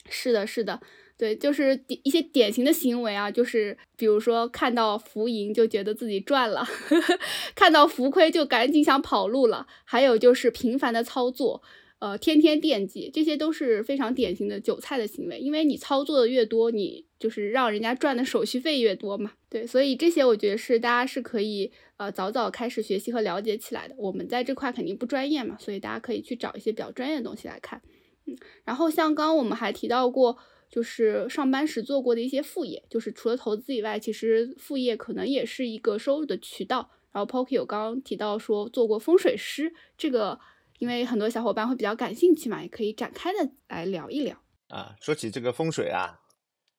[0.08, 0.80] 是的，是的。
[1.16, 6.66] 对，就是一些典型的行为啊，就是比如说看到浮盈就觉得自己赚了，
[7.54, 11.62] 看到浮亏就赶紧想跑路了，还有就是频繁的操作，
[12.00, 15.38] 呃，天天惦记，这些都是非常典型的韭菜的行为。
[15.38, 19.34] 因为你操作的越多，你就是让人家赚的手续费越多嘛。
[19.48, 23.94] 对，所以这些我觉得是大家是可以呃早早开始学习和了解起来的。
[23.96, 27.80] 我们在这块肯定不专业嘛，所以大家可以去找一些比较专业的东西来看。
[28.26, 30.36] 嗯，然后像刚刚我们还提到过。
[30.70, 36.90] 就是上班时做过的一些副业，就是除了投资以外，其实副业可能也是一个收入的渠道。
[37.12, 40.40] 然后 Poki 有刚刚提到说做过风水师，这个
[40.78, 44.36] 因为很多小伙伴会比较感兴趣嘛，也可以展开的来聊一聊
[44.68, 44.96] 啊。
[45.00, 46.18] 说起这个风水啊，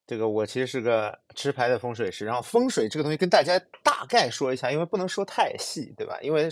[0.06, 2.26] 这个我其实是个持牌的风水师。
[2.26, 6.20] 然后风水这个东西跟大家大概说一下，因为不能说太细，对吧？
[6.22, 6.50] 因为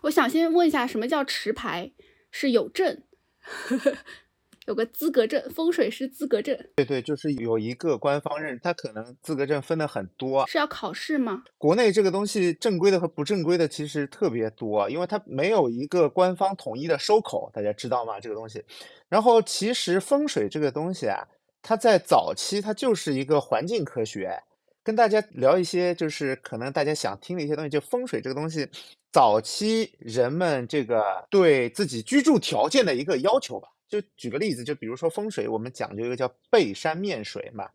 [0.00, 1.92] 我想先问一下，什么叫持牌？
[2.30, 3.02] 是有证？
[4.66, 6.56] 有个资格证，风水师资格证。
[6.76, 10.46] 对对，就是有一个官方认，它可能资格证分的很多。
[10.46, 11.42] 是要考试吗？
[11.58, 18.20] 国内这个东西正规的和不正规的其实特别多，因为它没有一个官方统一的收口，大家知道吗？
[18.20, 18.62] 这个东西。
[19.08, 21.26] 然后其实风水这个东西啊，
[21.62, 24.40] 它在早期它就是一个环境科学。
[24.82, 28.66] 跟大家聊一些就是可能大家想听的一些东西，就风水这个东西，
[29.12, 33.68] 早期人们这个对自己居住条件的一个要求吧。
[33.90, 37.68] 就举个例子，就比如说风水，我们讲究一个叫背山面水嘛。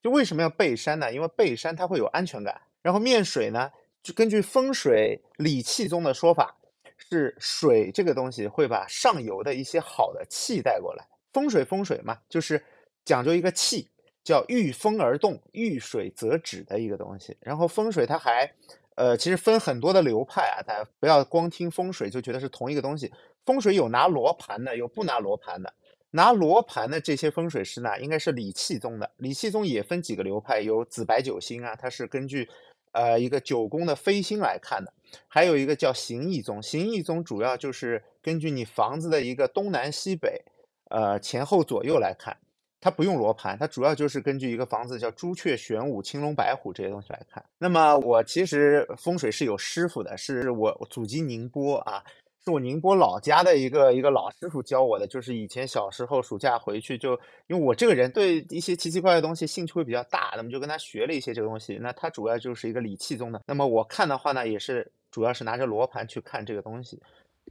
[0.00, 1.12] 就为什么要背山呢？
[1.12, 2.58] 因为背山它会有安全感。
[2.80, 3.68] 然后面水呢，
[4.00, 6.56] 就根据风水理气中的说法，
[6.96, 11.04] 是水这个东西会把上游的一些好的气带过来。
[11.32, 12.62] 风水风水嘛，就是
[13.04, 13.88] 讲究一个气，
[14.22, 17.36] 叫遇风而动，遇水则止的一个东西。
[17.40, 18.48] 然后风水它还，
[18.94, 23.12] 呃，其实分很多的流派啊，大家不要光听风水就觉得是同一个东西。
[23.46, 25.72] 风水有拿罗盘的，有不拿罗盘的。
[26.10, 29.10] 拿罗盘的这些风水师呢，应该是理气宗的。
[29.16, 32.48] 理气宗也分几个流派，有紫白九星啊，它是根据
[32.92, 34.92] 呃一个九宫的飞星来看的。
[35.28, 40.42] 还有一个叫形意宗，形意宗主要就是根据你房子的一个东南西北，
[40.90, 42.36] 呃前后左右来看。
[42.78, 47.44] 它不用罗盘，它主要就是根据一个房子叫朱雀、玄武、青龙、白虎这些东西来看。
[47.58, 52.04] 那么我其实风水是有师傅的，是我祖籍宁波啊，
[52.46, 55.06] 是我宁波老家的一个一个老师傅教我的。
[55.06, 61.76] 就是以前小时候暑假回去，就因为我这个人对一些奇奇怪怪的东西兴趣会比较大，那么就跟他学了一些这个东西。
[61.80, 67.00] 那他主要就是一个理气宗的，那么我看的话呢，也是主要是拿着罗盘去看这个东西。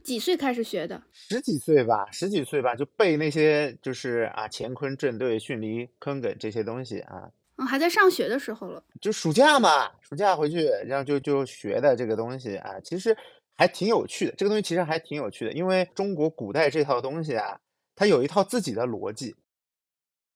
[0.02, 1.02] 几岁开始学的？
[1.12, 7.30] 十几岁吧，十几岁吧，就背那些就是啊，乾坤正对、巽离坤艮这些东西啊。
[7.56, 13.16] 嗯，还在上学的时候了，就暑假嘛，暑假回去，然后就就学的这个东西啊，其实
[13.56, 14.34] 还挺有趣的。
[14.36, 17.58] 这个东西其实还挺有趣的，因为中国古代这套东西啊，
[17.94, 19.34] 它有一套自己的逻辑。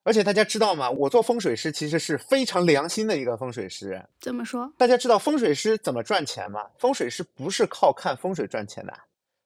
[0.03, 0.91] 而且大家知道吗？
[0.91, 4.03] 我做风水师其实是非常良心的一个风水师。
[4.19, 4.73] 怎么说？
[4.79, 6.71] 大家知道风水师怎么赚钱吗？
[6.79, 8.99] 风水师不是靠看风水赚钱的。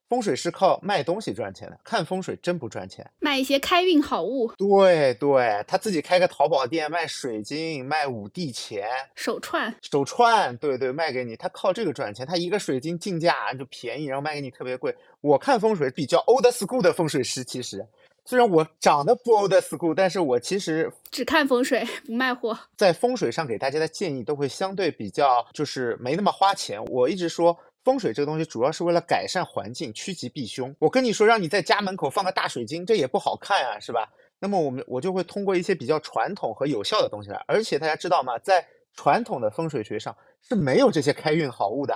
[0.07, 3.09] 风水是靠卖东西赚钱的，看风水真不赚钱。
[3.19, 12.23] 卖一些开运好物，对对，他自己开个淘宝店卖水晶，卖五帝钱、手串、手串，对对，卖给你，他靠这个赚钱。
[12.23, 14.95] 他一个水晶进价就便宜，然后卖给你特别贵。
[15.21, 17.83] 我看风水比较 old school 的风水师，其实
[18.25, 26.83] 虽然我长得不 old school，但是我其实只看风水不卖货，在风水上给大家的建议都会相对比较，就是没那么花钱。
[26.85, 27.57] 我一直说。
[27.85, 30.75] 风水这个东西主要是为了改善环境，趋吉避凶。
[30.79, 34.11] 我跟你说，让你在家门口放个大水晶，这也不好看啊，是吧？
[34.39, 37.41] 那么我们我就会通过一些比较传统和有效的东西来。
[37.47, 38.39] 而且大家知道吗？
[38.39, 41.95] 在传统的风水学上是没有这些开运好物的，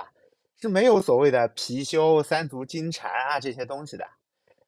[0.60, 4.06] 是没有所谓的貔貅、三足金蝉啊这些东西的，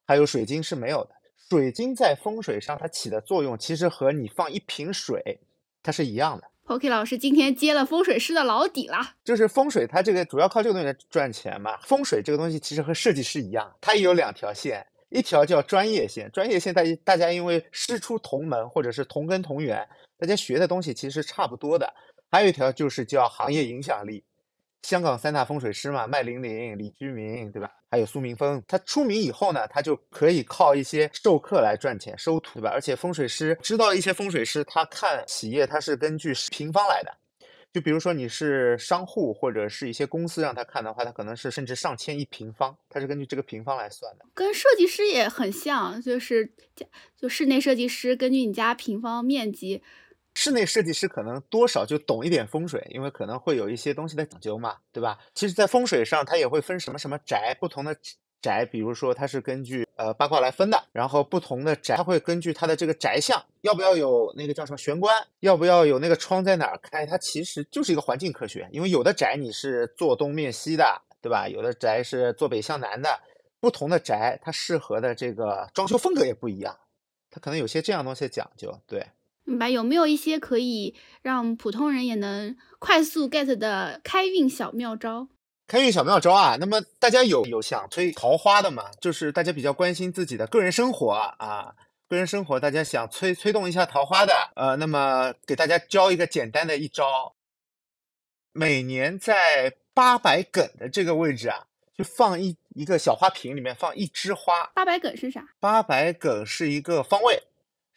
[0.05, 1.11] 还有水晶是没有的。
[1.49, 5.39] 水晶在风水上它起的作用，其实和你放一瓶水
[5.85, 6.49] 它是一样的。
[6.65, 11.77] Poki 老师今天接了风水师的老底了，就是风水，它这个主要靠这个东西来赚钱嘛。
[11.83, 21.93] 风水这个东西其实和设计师一样，它也有两条线，一条叫专业线，专业线大大家因为师出同门或者是同根同源，大家学的东西其实差不多的。
[22.31, 24.23] 还有一条就是叫行业影响力。
[24.83, 27.71] 香港三大风水师嘛，麦玲玲、李居明，对吧？
[27.91, 28.63] 还有苏明峰。
[28.67, 32.71] 他出名以后呢，他就可以靠一些授课来赚钱、收徒，对吧？
[32.71, 37.13] 而且风水师知道一些风水师，他看企业，他是根据平方来的。
[37.73, 44.27] 就比如说你是商户或者是一些公司让他看的话，他可能是甚至上千一平方，他是根据这个平方来算的。
[44.35, 46.85] 跟设计师也很像，就是家
[47.17, 49.83] 就室内设计师根据你家平方面积。
[50.35, 55.19] 室内设计师可能多少就懂一点风水，因为可能会有一些东西的讲究嘛，对吧？
[55.35, 57.95] 其实，在风水上，它也会分什么什么宅，不同的
[58.41, 68.67] 宅，比如说它是根据呃八卦来分的，然后不同的宅，它会根据它的这个宅相，要不要有那个叫什么玄关，要不要有那个窗在哪儿开，它其实就是一个环境科学。
[68.73, 71.47] 因为有的宅你是坐东面西的，对吧？
[71.47, 73.21] 有的宅是坐北向南的，
[73.61, 76.77] 不同的宅它适合的这个装修风格也不一样，
[77.31, 79.07] 它可能有些这样东西讲究，对。
[79.45, 85.29] 明白有没有一些可以让普通人也能快速 get 的开运小妙招？
[85.67, 88.91] 开运小妙招啊，那么大家有有想催桃花的吗？
[89.01, 91.75] 就是大家比较关心自己的个人生活啊，
[92.09, 97.35] 个人生活大家想催催动一下桃花的，呃，那么给大家教一个简单的一招，
[98.53, 104.71] 每年在八百梗的这个位置啊，就放一一个小花瓶，里面放一枝花。
[104.75, 105.49] 八百梗是啥？
[105.59, 107.43] 八百梗是一个方位。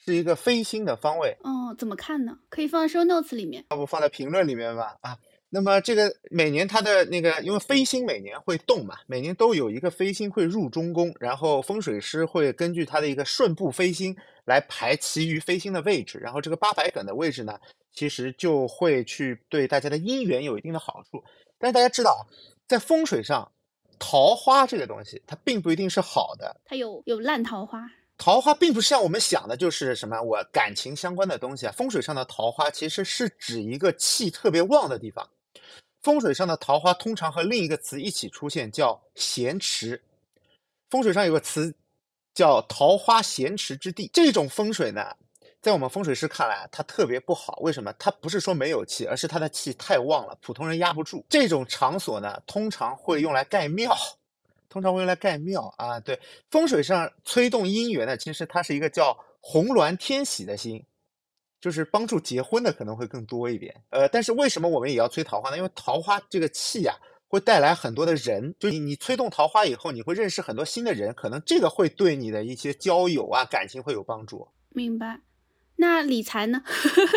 [0.05, 2.37] 是一个飞星的方位哦，怎么看呢？
[2.49, 4.95] 可以放在 show notes 里面，要不放在评论里面吧？
[5.01, 5.17] 啊，
[5.49, 14.15] 那么这个每年它的那个，因为飞星每年会动嘛，每年都有一个飞星会入中宫，然后风水师会根据它的一个顺步飞星
[14.45, 17.59] 来排其余飞星的位置，然后这个八百梗的位置呢，
[17.91, 21.23] 其实就会去对大家的姻缘有一定的好处。
[21.57, 22.27] 但是大家知道，
[22.67, 23.51] 在风水上，
[23.97, 27.89] 桃花这个东西它并不一定是好的，它有有烂桃花。
[28.17, 31.73] 桃花并不是像我们想的，就是什么我感情相关的东西啊。
[31.75, 35.29] 风水上的桃花其实是指一个气特别旺的地方。
[36.01, 40.01] 风水上的桃花通常和另一个词一起出现，叫咸池。
[40.89, 41.73] 风水上有个词
[42.33, 44.09] 叫桃花咸池之地。
[44.13, 45.03] 这种风水呢，
[45.61, 47.57] 在我们风水师看来，它特别不好。
[47.61, 47.91] 为什么？
[47.93, 51.25] 它不是说没有气，而是它的气太旺了，普通人压不住。
[51.27, 53.95] 这种场所呢，通常会用来盖庙。
[54.75, 56.19] 通常会用来盖庙啊，对，
[56.51, 60.85] 风水上催动姻缘的，其实它是一个叫红鸾天喜的星，
[61.61, 63.73] 就是帮助结婚的可能会更多一点。
[63.91, 65.55] 呃，但是为什么我们也要催桃花呢？
[65.55, 66.93] 因为桃花这个气呀，
[67.29, 74.45] 会带来很多的人，就你你催动桃花以后，你会认识很多新的人，可能这个会对你的一些交友啊、感情会有帮助。
[74.71, 75.21] 明白。
[75.77, 76.61] 那理财呢？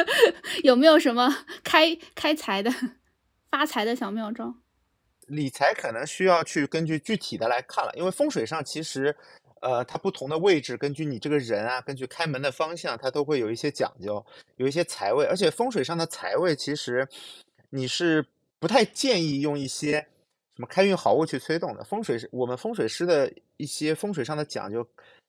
[0.63, 2.71] 有没有什么开开财的、
[3.51, 4.55] 发财的小妙招？
[5.29, 9.15] 理财可能需要去根据具体的来看了，因为风水上其实，
[9.61, 14.25] 呃，它不同的位置，根据你这个人啊，根据开门的方向，它都会有一些讲究，
[14.57, 15.25] 有一些财位。
[15.27, 17.07] 而且风水上的财位，其实
[17.71, 18.25] 你是
[18.59, 19.93] 不太建议用一些
[20.57, 21.85] 什么开运好物去催动的。
[21.85, 24.87] 风水是我们风水师的一些风水上的讲究，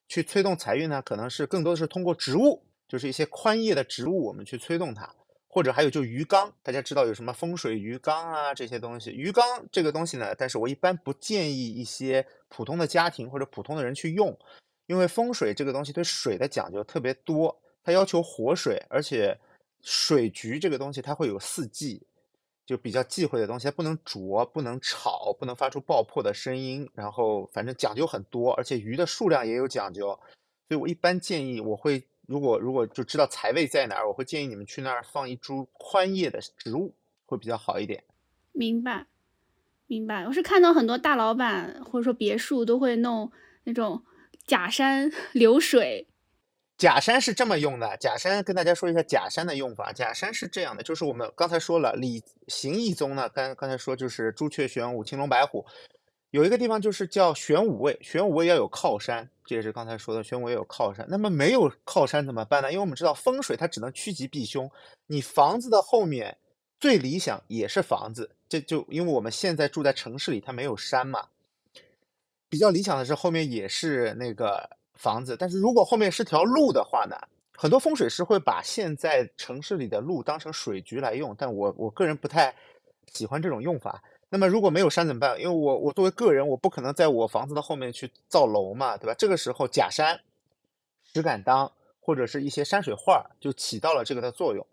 [0.08, 5.14] 去催动财运呢，可能是更多的是通过植物，就是一些宽叶的植物，我们去催动它。
[5.52, 9.10] 或者还有就鱼缸，大家知道有什么风水鱼缸啊这些东西。
[9.10, 14.38] 鱼缸这个东西呢，但是我一般不建议一些普通的家庭或者普通的人去用，
[14.86, 19.36] 因为风水这个东西对水的讲究特别多，它要求活水，而且
[19.82, 22.06] 水局这个东西它会有四季，
[22.68, 30.08] 就比较忌讳的东西，它不能浊、不能吵、不能发出爆破的声音，然后反正讲究很多，而且鱼的数量也有讲究，
[30.68, 32.04] 所以我一般建议我会。
[32.30, 36.94] 如果如果就知道财位在哪儿，我会建议你们去那儿放一株宽叶的植物，
[37.26, 38.04] 会比较好一点。
[38.52, 39.08] 明白，
[39.88, 40.28] 明白。
[40.28, 43.32] 我是看到很多大老板或者说别墅都会弄
[43.64, 44.04] 那种
[44.46, 46.08] 假山 流水。
[46.78, 49.92] 假山是这么用的，假山跟大家说一下假山的用法。
[49.92, 55.66] 假山是这样的，就是我们刚才说了，李行义宗呢，刚刚才说就是朱雀玄武青龙白虎。
[56.32, 61.04] 有一个地方就是叫玄武位，玄武位要有靠山，这也是刚才说的玄武位有靠山。
[61.10, 62.72] 那么没有靠山怎么办呢？
[62.72, 64.70] 因为我们知道风水它只能趋吉避凶，
[65.08, 66.38] 你房子的后面
[66.80, 71.28] 最理想也是房子，这就因为我们现在住在城市里，它没有山嘛，
[72.48, 75.36] 比较理想的是后面也是那个房子。
[75.36, 77.16] 但是如果后面是条路的话呢，
[77.58, 82.54] 很多风水师会把现在城市里的路当成水局来用，但我我个人不太
[83.12, 84.04] 喜欢这种用法。
[84.30, 85.40] 那么如果没有山怎么办？
[85.40, 89.16] 因为我我作为个人，我不可能在我房子的后面去造楼嘛，对吧？
[89.18, 90.22] 这个时候假山、
[91.14, 94.66] 石敢当或者是一些山水画就起到了这个的作用。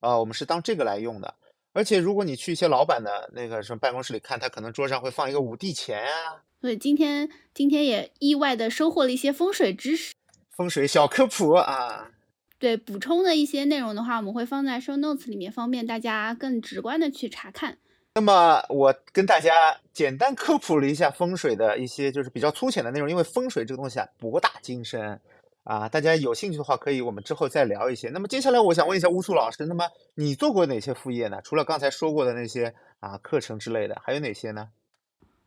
[0.00, 1.34] 啊，我们是当这个来用的。
[1.72, 6.42] 而且如果你去一些老板的那个什么办公室里看，他可能桌上会放一个五帝钱啊。
[6.60, 10.12] 对，今天今天也意外的收获了一些风水知识，
[10.50, 12.10] 风水小科普啊。
[12.58, 17.78] 对，补充的一些内容的话，我们会放在 show notes 里面，方便大家更直观的去查看。
[18.14, 19.52] 那么我跟大家
[19.92, 25.20] 简单科普了一下风水的一些就是比较粗浅的内容，因为风水这个东西啊博大精深
[25.62, 28.08] 啊，大家有兴趣的话可以我们之后再聊一些。
[28.10, 31.40] 那么接下来我想问一下乌苏老师，那么你做过哪些副业呢？
[31.44, 34.70] 除了刚才说过的那些啊课程之类的，还有哪些呢？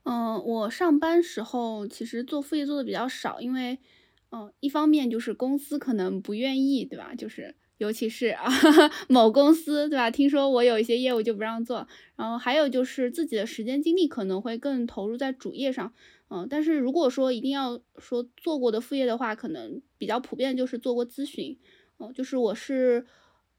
[0.03, 3.78] 嗯，我上班时候其实做副业做的比较少，因为
[4.32, 7.14] 嗯一方面就是公司可能不愿意，对吧？
[7.14, 7.55] 就是。
[7.84, 8.49] 尤其是啊，
[9.09, 10.09] 某公司对吧？
[10.09, 15.93] 听说我有一些业务就不让做，然后还有就是自己的时间精力可能会更投入在主业上，
[16.29, 21.59] 嗯，但是如果说一定要说做过的副业的话，可能比较普遍就是做过咨询，
[21.99, 23.05] 嗯，就是我是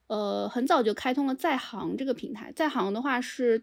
[0.06, 3.62] 呃很早就开通了在行这个平台，在行的话是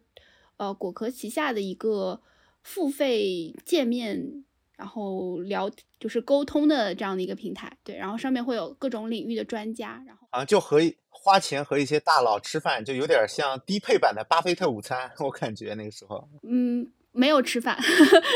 [0.58, 2.22] 呃果壳旗下的一个
[2.62, 4.46] 付费界面。
[4.82, 5.70] 然后聊
[6.00, 17.78] 就是沟通的这样的一个平台，对，然后上面会有各种领域的专家，然后啊，就和花钱和一些大佬吃饭，就有点像低配版的巴菲特午餐， 我感觉那个时候，嗯，没有吃饭，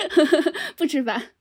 [0.77, 1.31] 不吃饭，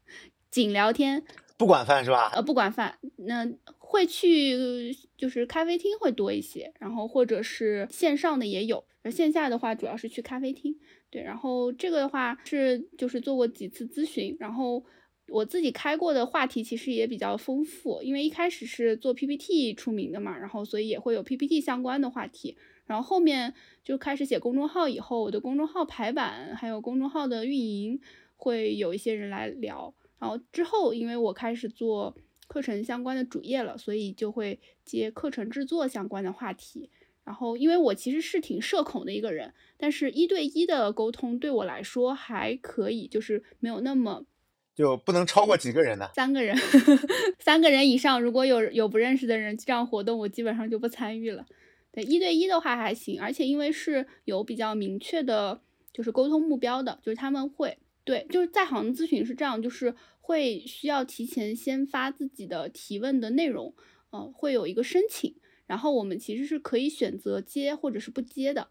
[0.51, 1.23] 仅聊天，
[1.59, 2.31] 不管饭是吧？
[2.35, 3.47] 呃，不管饭，那
[3.77, 10.75] 会去就是咖啡厅会多一些，然后或者是线上的也有，而线下的话主要是去咖啡厅。
[11.15, 14.85] 对，然后这个的话是就是做过几次咨询，然后
[15.29, 22.57] 我自己开过的话题其实也比较丰富，因为一开始是做 PPT 出名的嘛，然后所以也会有 PPT 相关的话题，
[22.87, 23.55] 然后后面
[23.85, 28.01] 就开始写公众号以后，我的公众号排版还有公众号的运营
[28.35, 32.17] 会有一些人来聊，然后之后因为我开始做
[32.49, 36.91] 课程相关的主业了，所以就会接课程制作相关的话题。
[37.25, 44.27] 然后，因为我其实是挺社恐的一个人，但是一对一的沟通对我来说还可以，就是没有那么，
[44.75, 46.11] 就不能超过几个人呢？
[46.15, 46.55] 三个人，
[47.41, 51.47] 三个人以上，如果有有不认识的人这样活动，我基本上就不参与了。
[51.91, 55.61] 对，一对一的话还行，而且因为是有比较明确的，
[55.93, 63.75] 就是沟通目标的，就是他们会对，就是在行咨询是这样，就是会需要提前先发自己的提问的内容，
[64.11, 65.37] 呃，会有一个申请。
[65.67, 68.69] 然后我们其实是可以选择接或者是不接的，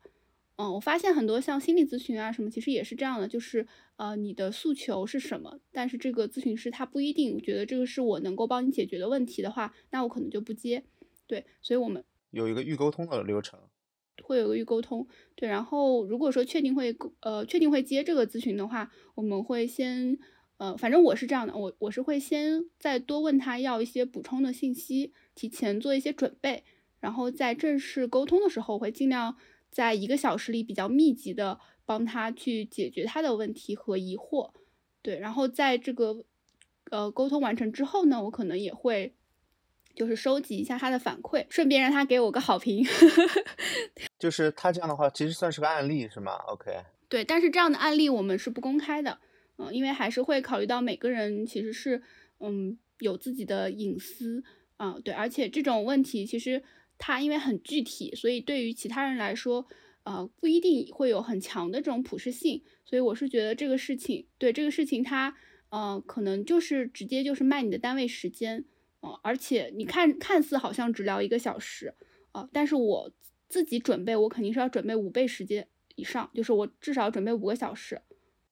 [0.58, 3.66] 嗯，我发现很多像心理咨询啊什么，其实也是这样的，就是
[3.96, 10.84] 呃你的诉求是什么，但是这个咨询师他不一定觉得这个是我能够帮你解决的问题的话，那我可能就不接。
[11.26, 13.60] 对，所以我们有一个预沟通的流程，
[14.22, 15.08] 会有个预沟通。
[15.36, 20.20] 对，然后如果说确定会呃确定会接这个咨询的话，我们会先
[20.58, 26.64] 呃反正我是这样的，我我是会先再多问他要一些补充的信息，提前做一些准备。
[27.04, 29.36] 然后在正式沟通的时候，我会尽量
[29.70, 34.51] 在一个小时里比较密集的帮他去解决他的问题和疑惑，
[35.01, 35.20] 对。
[35.20, 36.24] 然后在这个
[36.91, 39.14] 呃沟通完成之后呢，我可能也会
[39.93, 42.86] 就是收集一下他的反馈，顺便让他给我个好评。
[44.18, 46.72] 就是他这样的话，其实算是个案例，是吗？OK。
[47.10, 49.20] 对，但是这样的案例我们是不公开的，
[49.58, 52.01] 嗯，因为还是会考虑到每个人其实是
[52.39, 54.41] 嗯有自己的隐私
[54.78, 56.64] 啊，对，而且这种问题其实
[57.06, 59.68] 它因为很具体，所以对于其他人来说，
[60.04, 65.36] 呃，不一定会有很强的这种普适性，所以我是觉得这个事情，对这个事情它，
[65.68, 68.64] 呃，可能就是直接就是卖你的单位时间，
[69.01, 71.93] 哦，而且你看看似好像只聊一个小时，
[72.32, 73.12] 呃，但是我
[73.49, 75.68] 自己准备，我肯定是要准备五倍时间。
[75.95, 78.01] 以上就是我至少准备五个小时。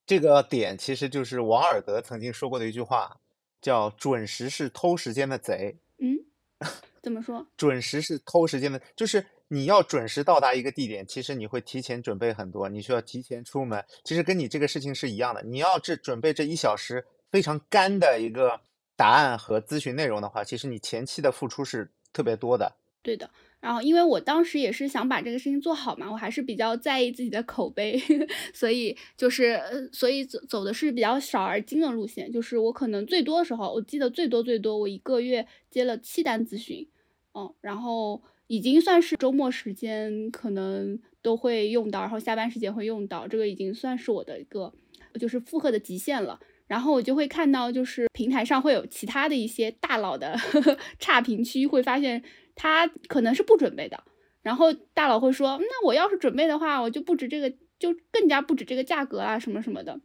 [0.06, 3.22] 这个点其实就是王尔德曾经说过的一句话，
[3.62, 5.78] 叫“准时是偷时间的贼”。
[5.99, 6.26] 嗯，
[7.02, 7.45] 怎么说？
[7.58, 13.84] 准时是偷时间的，就是你要准时到达一个地点，其实你会提前准备很多，你需要提前出门。
[14.04, 18.60] 其实跟你这个事情是一样的，你要这准备这一小时非常干的一个
[18.95, 22.72] 答案和咨询内容的话，其实你前期的付出是特别多的。
[23.02, 23.30] 对的。
[23.62, 27.95] 然后，因为我当时也是想把这个事情做好嘛，我还是比较在意自己的口碑，
[28.51, 29.62] 所以就是，
[29.93, 32.32] 所以走走的是比较少而精的路线。
[32.32, 36.88] 就是我可能最多的时候，我记得最多最多，我一个月接了七单咨询，
[37.36, 44.74] 嗯，然后已经算是周末时间可能都会用到，然后下班时间会用到，这个已经算是我的一个
[45.20, 46.39] 就是负荷的极限了。
[46.66, 50.36] 然后我就会看到，就是平台上会有其他的一些大佬的
[50.97, 52.24] 差评区，会发现。
[52.56, 54.04] 他可能是不准备的，
[54.41, 57.49] 然后大佬会说：“那我要是准备的话，我就不止这个，
[57.80, 59.99] 就更加不止这个价格啊，什么什么的。”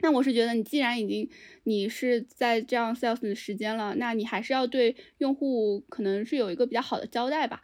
[0.00, 1.28] 那我是觉得，你既然已经
[1.64, 7.60] 你是在这样 sales 的时间了，那你还是要对用户可能是有一个比较好的交代吧？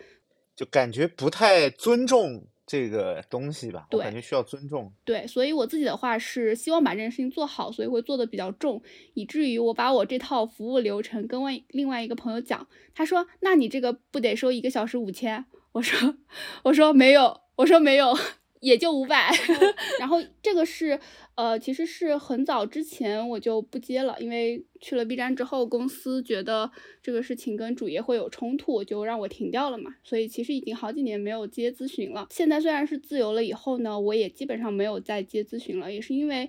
[0.57, 2.49] 就感觉不太尊重。
[2.67, 4.93] 这个东西吧，我感觉需要尊重。
[5.05, 8.83] 对，所以我自己的话是希望把这件事情做好，所以会做的比较重，
[9.15, 16.17] 以至于我把我这套服务流程跟外另外一个朋友讲，他说：“那你这个不得收一个小时五千？”我说
[16.65, 18.17] ：“我说没有，我说没有。
[18.65, 19.31] ”也就五百，
[20.01, 20.99] 然后这个是，
[21.37, 26.71] 呃，其实是很早之前我就不接了，因为去了 B 站之后，公司觉得
[27.03, 29.97] 这个事情跟主业会有冲突，就让我停掉了嘛。
[30.05, 32.29] 所以其实已经好几年没有接咨询了。
[32.31, 36.49] 现在虽然是自由了以后呢，我也基本上没有再接咨询了，也是因为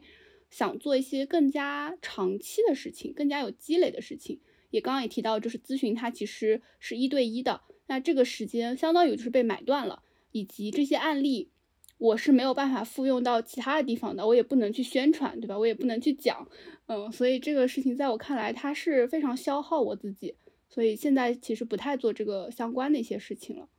[0.51, 4.39] 想做一些更加长期的事情，更加有积累的事情。
[4.69, 11.49] 也刚刚也提到，就是咨询它其实是一对一的，那这个时间相当于就是被买断了，以及这些案例。
[11.97, 15.57] 我是没有办法复用到其他的地方的，我也不能去宣传，对吧？
[15.57, 16.45] 我也不能去讲，
[16.87, 20.35] 嗯，所以这个事情在我看来，它是非常消耗我自己，
[20.67, 23.69] 所以现在其实不太做这个相关的一些事情了。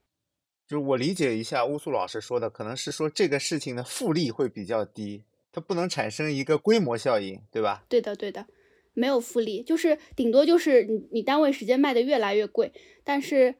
[0.66, 7.84] 就是我理解一下乌苏老师说的，可能是说这个事情的复利会比较低，它不能产生一个规模效应，对吧？
[7.88, 8.46] 对的，对的，
[8.94, 12.72] 没有复利，就是顶多就是你你单位时间卖的越来越贵，
[13.04, 13.56] 但是。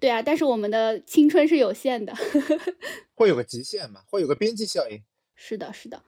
[0.00, 2.12] 对啊，但是我们的青春是有限的，
[3.14, 5.02] 会有个极限嘛，会有个边际效应。
[5.34, 6.02] 是的，是的，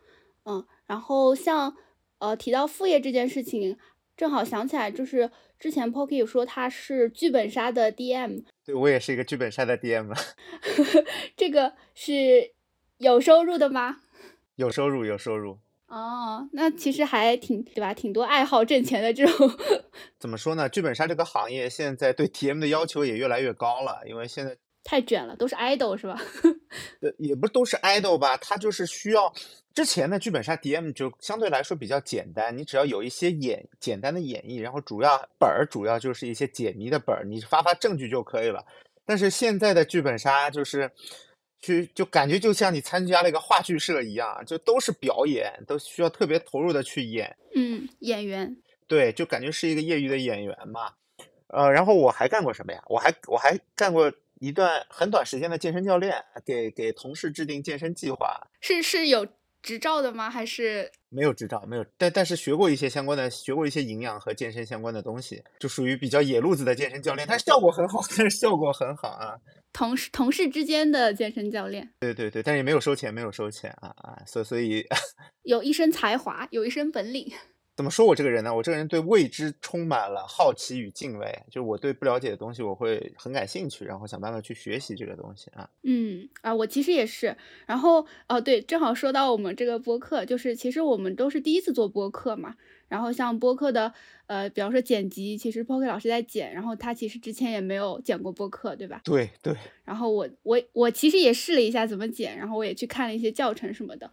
[0.44, 1.76] 嗯，然后像
[2.18, 3.76] 呃提到副业这件事情，
[4.16, 10.12] 正好想起来，就是之前 Pocky 说他是剧本杀的 DM，对我也是一个剧本杀的 DM，
[11.36, 12.52] 这个是
[12.98, 14.00] 有收入的吗？
[14.56, 15.58] 有收入，有收入。
[15.92, 17.92] 哦，那其实还挺对吧？
[17.92, 19.50] 挺多爱好挣钱的这种。
[20.18, 20.66] 怎么说呢？
[20.66, 26.18] 剧本杀这个行业现在对 T M 的要求也越来越高了，因为现在太卷了，都是 idol 是吧？
[27.02, 29.30] 呃，也不都是 idol 吧，他就是需要
[29.74, 38.64] 之前的剧本杀 D M 就相对来说比较简单，你只要有一些演简单的演绎，然后主要本儿主要就是一些解谜的本儿，你发发证据就可以了。
[39.04, 40.90] 但是现在的剧本杀就是。
[41.62, 47.34] 去就感觉就像你参加了一个话剧社一样，就都是表演，都需要特别投入的去演。
[47.54, 48.54] 嗯，演员。
[48.86, 50.92] 对，就感觉是一个业余的演员嘛。
[51.46, 52.82] 呃，然后我还干过什么呀？
[52.88, 58.38] 我还我还干过一段很短时间的健身教练，给给同事制定健身计划。
[58.60, 59.26] 是是有
[59.62, 60.28] 执照的吗？
[60.28, 61.64] 还是没有执照？
[61.66, 67.26] 没有，但但是学过一些相关的，学过一些营养和健身相关的东西，就属于比较野路子的健身教练。
[67.28, 69.34] 但是效果很好， 但是效果很好啊。
[69.72, 74.84] 同事同事之间的健身教练，对对对，但是也没有收钱，没有收钱啊啊，所所以
[75.44, 77.32] 有一身才华，有一身本领。
[77.74, 78.54] 怎么说我这个人呢？
[78.54, 85.68] 我这个人对未知充满了好奇与敬畏，就是我对不了解的东西我会很感兴趣，然后想办法去学习这个东西啊。
[85.82, 87.34] 嗯啊，我其实也是。
[87.66, 92.56] 然后哦，对，正好说到我们这个播客，就是其实我们都是第一次做播客嘛。
[92.88, 93.90] 然后像播客的，
[94.26, 99.00] 呃，比方说剪辑，其实 Poke 老师在剪，然后他其实之前也没有剪过播客，对吧？
[99.02, 99.56] 对对。
[99.82, 104.10] 然后我我我其实也试了一下怎么剪，然后我也去看了一些教程什么的。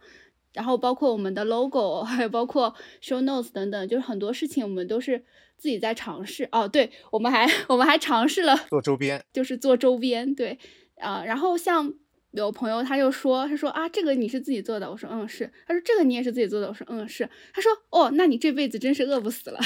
[0.52, 5.24] 然后包括我们的 logo，还有包括 show notes 等等，就是很多事情我们都是
[5.56, 6.48] 自己在尝试。
[6.52, 10.58] 哦，对，我们还 我们还尝试了做周边，就是做周边，对，
[10.96, 11.92] 啊，然后像
[12.32, 19.60] 有朋友他就说，他说啊，这个你是自己做的，我说嗯是，他说这个你也是自己做的，我说嗯是，他说哦，那你这辈子真是饿不死了。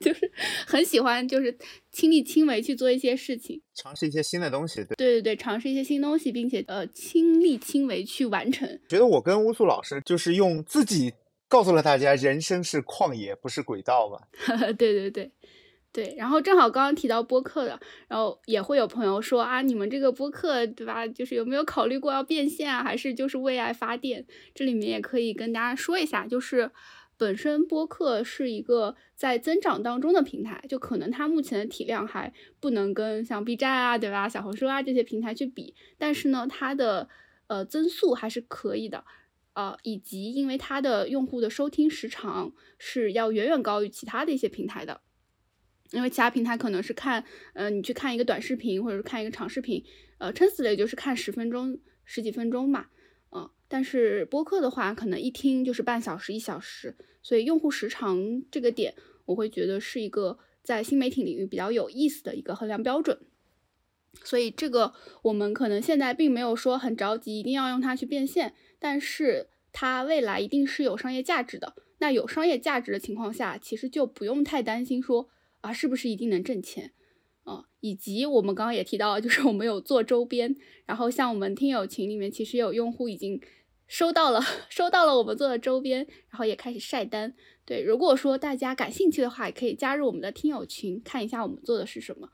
[0.00, 0.30] 就是
[0.66, 1.56] 很喜欢，就是
[1.90, 4.76] 亲力亲为去做一些事情，尝试一些新的东西。
[4.84, 8.68] 对对对对，尝试一些新东西，并且呃亲力亲为去完成。
[8.88, 11.12] 觉得我跟乌素老师就是用自己
[11.48, 14.18] 告诉了大家，人生是旷野，不是轨道嘛。
[14.78, 15.32] 对对对
[15.90, 21.08] 对，然后正好刚刚提到播客的，然后也会有朋友说啊，你们这个播客对吧？
[21.08, 22.84] 就是有没有考虑过要变现啊？
[22.84, 24.24] 还是就是为爱发电？
[24.54, 26.70] 这里面也可以跟大家说一下，就是。
[27.18, 34.28] 本身播客是一个在增长当中的平台，就可能它目前的体量还不能跟像 B 站啊，对吧？
[34.28, 37.08] 小红书啊这些平台去比，但是呢，它的
[37.48, 39.04] 呃增速还是可以的，
[39.54, 45.00] 呃，以及因为它的用户的收听时长是要远远高于其他的一些平台的，
[45.90, 49.84] 因为其他平台可能是看，呃，你去看一个短视频或者是看一个长视频，
[50.18, 52.86] 呃，撑死了也就是看十分钟、十几分钟嘛。
[53.68, 58.94] 但是播客的话，可能一听就是半小时、一小时，所以用户时长这个点，
[59.26, 63.18] 我会觉得是一个在新媒体领域比较有意思的一个衡量标准。
[64.24, 71.74] 所以这个我们可能现在并没有说很着急，一定要用它去变现，但是它未来一定是有商业价值的。
[71.98, 75.28] 那有商业价值的情况下，其实就不用太担心说
[75.60, 76.92] 啊是不是一定能挣钱。
[77.44, 80.54] 啊，以及我们刚刚也提到，就是我们有做周边，
[80.84, 83.40] 然后像我们听友群里面，其实有用户已经
[83.88, 87.34] 收到了， 收到了我们做的周边，然后也开始晒单。
[87.64, 92.28] 对，如果说大家感兴趣的话，也可以加入我们的听友群，看一下我们做的是什么。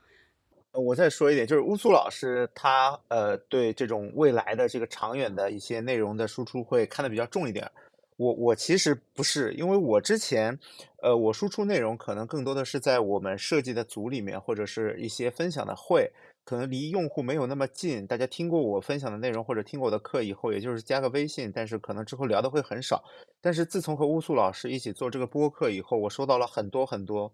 [0.72, 7.70] 我再说一点，就是乌苏老师他呃对这种未来的这个长远的一些内容的输出会看得比较重一点。
[8.16, 10.56] 我我其实不是，因为我之前，
[11.02, 16.10] 呃，我输出内容可能更多的是在我们设计的组里面，或者是一些分享的会，
[16.44, 18.06] 可能离用户没有那么近。
[18.06, 23.02] 大家听过我分享的内容或者听过我的课以后，也就是加个微信，但是可能之后聊的会很少。
[23.40, 27.32] 但是自从和乌素老师一起做这个播客以后，我收到了很多很多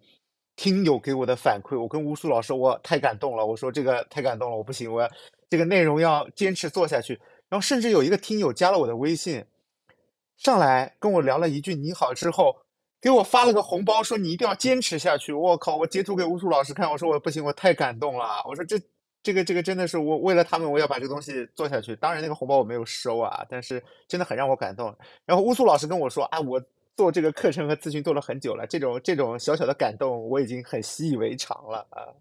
[0.56, 1.80] 听友给我的反馈。
[1.80, 5.10] 我跟乌素老师，我太感动了，我说这个太感动了，我不行，我要
[5.48, 7.14] 这个内容要坚持做下去。
[7.48, 9.44] 然后甚至有一个听友加了我的微信。
[10.36, 12.56] 上来跟我聊了一句你好之后，
[13.00, 15.32] 给我发了个红包，说你一定要坚持下去。
[15.32, 15.76] 我靠！
[15.76, 18.42] 我截图给乌苏老师看，我说我不行，我太感动了。
[18.48, 18.80] 我说这
[19.22, 21.94] 这个这个真的是我为了他们，我要把这个东西做下去。
[21.96, 24.96] 当然那个红包我没有收啊，但是真的很让我感动。
[25.26, 26.62] 然后乌苏老师跟我说啊，我
[26.96, 32.16] 做这个课程和咨询做了很久了，这种这种小小的感动我已经很习以为常了啊。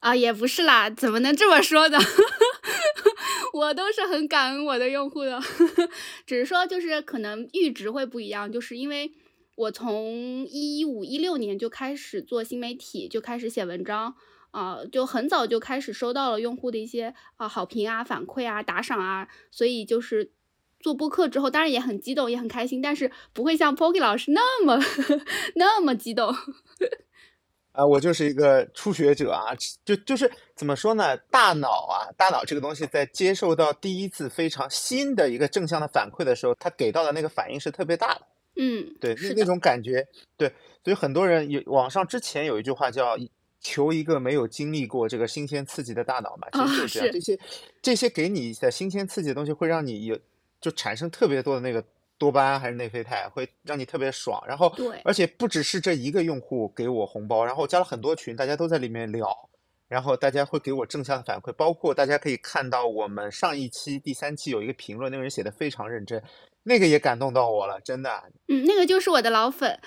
[0.00, 1.98] 啊，也不是啦，怎么能这么说呢？
[3.54, 5.38] 我都是很感恩我的用户的，
[6.26, 9.12] 只是说就是可能阈值会不一样，就是因为
[9.56, 14.14] 我从一五一六年就开始做新媒体，就开始写文章
[14.52, 20.30] 啊，就很早就开始收到了用户的一些啊好评啊、反馈啊、打赏啊，所以就是
[20.78, 24.78] 做播客之后，当然也很激动，也很开心，但是不会像 Poki 老师那么
[25.56, 26.32] 那么激动。
[27.72, 31.16] 啊，我就是一个初学者啊，就就是怎么说呢？
[31.16, 38.26] 大脑啊，大脑这个东西在接受到第一次非常新的一个正向的反馈的时候，它给到的那个反应是特别大的。
[38.56, 40.52] 嗯，对，那那种感觉，对，
[40.84, 43.16] 所以很多人有网上之前有一句话叫
[43.62, 47.12] “求一个没有经历过这个新鲜刺激的大脑”嘛，其实就是这样。
[47.12, 47.38] 这些
[47.80, 50.18] 这些给你的新鲜刺激的东西，会让你有
[50.60, 51.82] 就产生特别多的那个。
[52.18, 59.50] 多巴胺还是内啡肽会让你特别爽，然后对，而且不只是这一个用户给我红包，然后加了很多群，大家都在里面聊，
[59.88, 66.22] 然后大家会给我正向的反馈，包括大家可以看到我们上一期第三期有一个评论，那个人写的非常认真，
[66.62, 68.22] 那个也感动到我了，真的。
[68.46, 69.80] 嗯，那个就是我的老粉，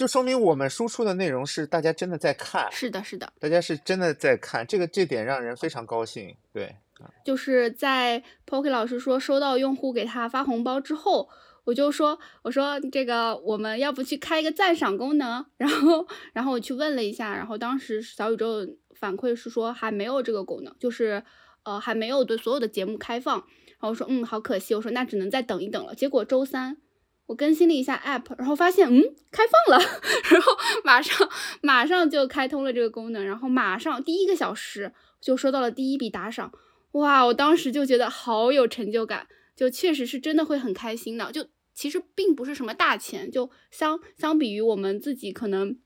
[0.00, 6.74] 就说明我们输出的内容是大家真的在看，是的，是的，大家是真的在看，这个这点让人非常高兴，对。
[7.22, 11.28] 就是在 Poki 老师说收到用户给他发红包之后，
[11.64, 21.22] 我就说我说这个我们要不去开一个赞赏功能， 然后然后我去问了一下，然后当时小宇宙反馈是说还没有这个功能，就是
[21.64, 25.94] 呃还没有对所有的节目开放，然后我说嗯好可惜，我说那只能再等一等了。
[25.94, 26.78] 结果周三
[27.30, 29.84] 我更新了一下 App，然后发现嗯开放了，
[30.32, 30.52] 然后
[30.82, 31.28] 马上
[31.62, 36.52] 马上就开通了这个功能，然后马上第一个小时就收到了第一笔打赏。
[36.92, 41.30] 哇，我当时就觉得好有成就感，就确实是真的会很开心的。
[41.30, 45.78] 就其实并不是什么大钱，就相相比于我们自己可能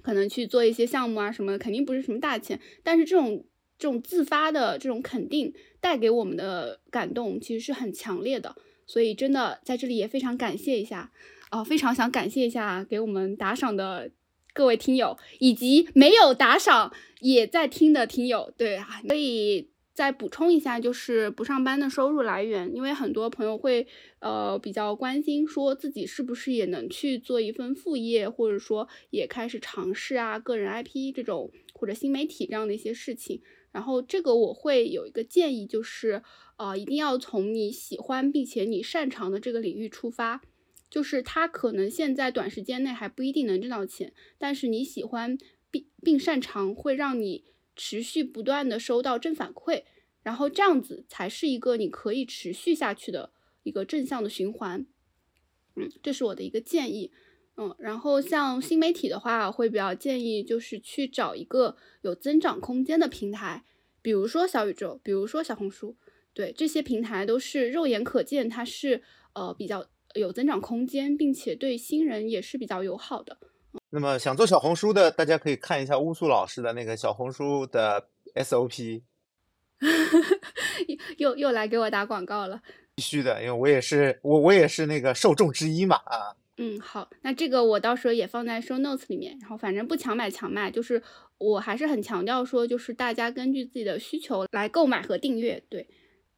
[0.00, 2.58] 可能去做一些项目啊什么，肯定不是什么大钱。
[2.82, 3.44] 但是这种
[3.78, 8.56] 这种自发的这种肯定带给我们的感动，其实是很强烈的。
[8.90, 11.12] 所以真的在这里也非常感谢一下，
[11.50, 14.10] 啊，非常想感谢一下给我们打赏的
[14.52, 18.52] 各位听友，以及没有打赏也在听的听友。
[18.56, 23.86] 对啊，所以再补充一下，就是不上班的收入来源，因为很多朋友会
[24.18, 33.40] 呃比较关心，说自己是不是也能去做一份副业，或者说也开始尝试啊个人 IP 这种或者新媒体这样的一些事情。
[33.72, 36.22] 然后这个我会有一个建议，就是。
[36.62, 40.42] 呃，一定要从你喜欢并且你擅长的这个领域出发，
[40.90, 45.38] 就是他可能现在短时间内还不一定能挣到钱，但是你喜欢
[45.70, 49.84] 并并擅长，会让你持续不断的收到正反馈，
[50.22, 54.86] 然后这样子才是一个你可以持续下去的一个正向的循环。
[55.76, 57.10] 嗯，这是我的一个建议。
[57.60, 63.64] 嗯，然后像新媒体的话，会比较建议就是去找一个有增长空间的平台，
[64.00, 65.96] 比如说小宇宙，比如说小红书。
[66.32, 69.02] 对这些平台都是肉眼可见，它是
[69.34, 69.84] 呃比较
[70.14, 73.36] 有增长空间，并且对新人也是比较友好的。
[73.90, 79.02] 那么想做小红书的，大家可以看一下乌苏老师的那个小红书的 SOP。
[81.18, 82.62] 又又来给我打广告了。
[82.94, 86.36] 必须的，因为我也是我我也是那个受众之一嘛啊。
[86.62, 91.02] 嗯，好，那这个我到时候也放在 show notes 里面，然后反正不强买强卖，就是
[91.38, 95.88] 我还是很强调说，就是大家根据自己的需求来购买和订阅，对。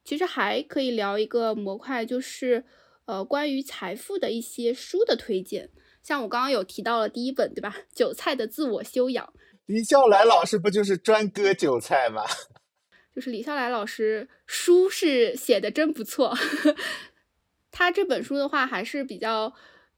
[0.05, 2.64] 其实还可以聊一个模块，就是
[3.05, 5.70] 呃关于财富的一些书的推荐。
[6.03, 7.77] 像我刚刚有提到了第一本，对吧？
[7.93, 9.33] 韭菜的自我修养。
[9.66, 12.23] 李笑来老师不就是专割韭菜吗？
[13.14, 16.37] 就是李笑来老师书是写的真不错。
[17.70, 19.55] 他这本书的话还是比较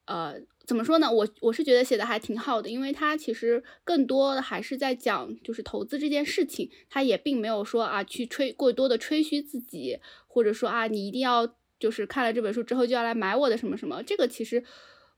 [0.07, 0.41] 呃。
[0.67, 1.13] 怎么说呢？
[1.13, 11.47] 我我是觉得写的还挺好的，因为他其实更多的还是在讲就是投资这件事情，他也并没有说啊去吹过多的吹嘘自己，或者说啊你一定要
[11.79, 14.03] 就是看了这本书之后就要来买我的什么什么。
[14.03, 14.65] 这个其实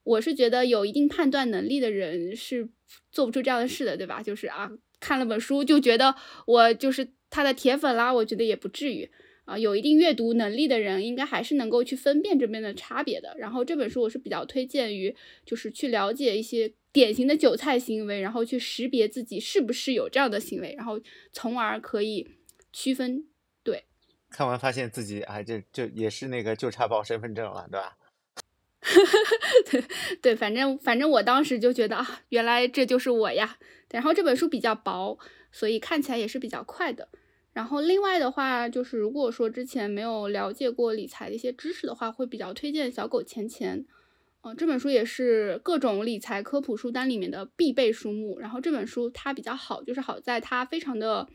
[0.02, 2.68] 我是觉得有一定判断能力的人是
[3.12, 4.20] 做不出这样的事的，对吧？
[4.20, 4.68] 就是啊
[4.98, 9.08] 看了本书就觉得我就是他的铁粉啦，我觉得也不至于。
[9.46, 13.34] 啊，有一定阅读能力的人，应该还是能够去分辨这边的差别的。
[13.38, 21.00] 然后这本书我是比较推荐于，就是去了解一些典型的韭菜行为，然后去识别自己是不是有这样的行为，然后
[21.32, 22.28] 从而可以
[22.72, 23.24] 区分。
[23.62, 23.84] 对，
[24.30, 27.96] 看完发现自己啊，这就也是那个就差报身份证了，对吧？
[29.70, 29.84] 对
[30.22, 33.58] 对，反正反正我当时就觉得啊，原来这就是我呀。
[33.92, 35.18] 然后这本书比较薄，
[35.52, 37.08] 所以看起来也是比较快的。
[37.56, 43.80] 然后另外的话，就是如果说之前没有了解过理财的一些知识的话，会比较推荐《小狗钱钱》。
[44.42, 48.38] 嗯，这本书也是各种理财科普书单里面的必备书目。
[48.38, 51.26] 然后这本书它比较好，就是好在它非常的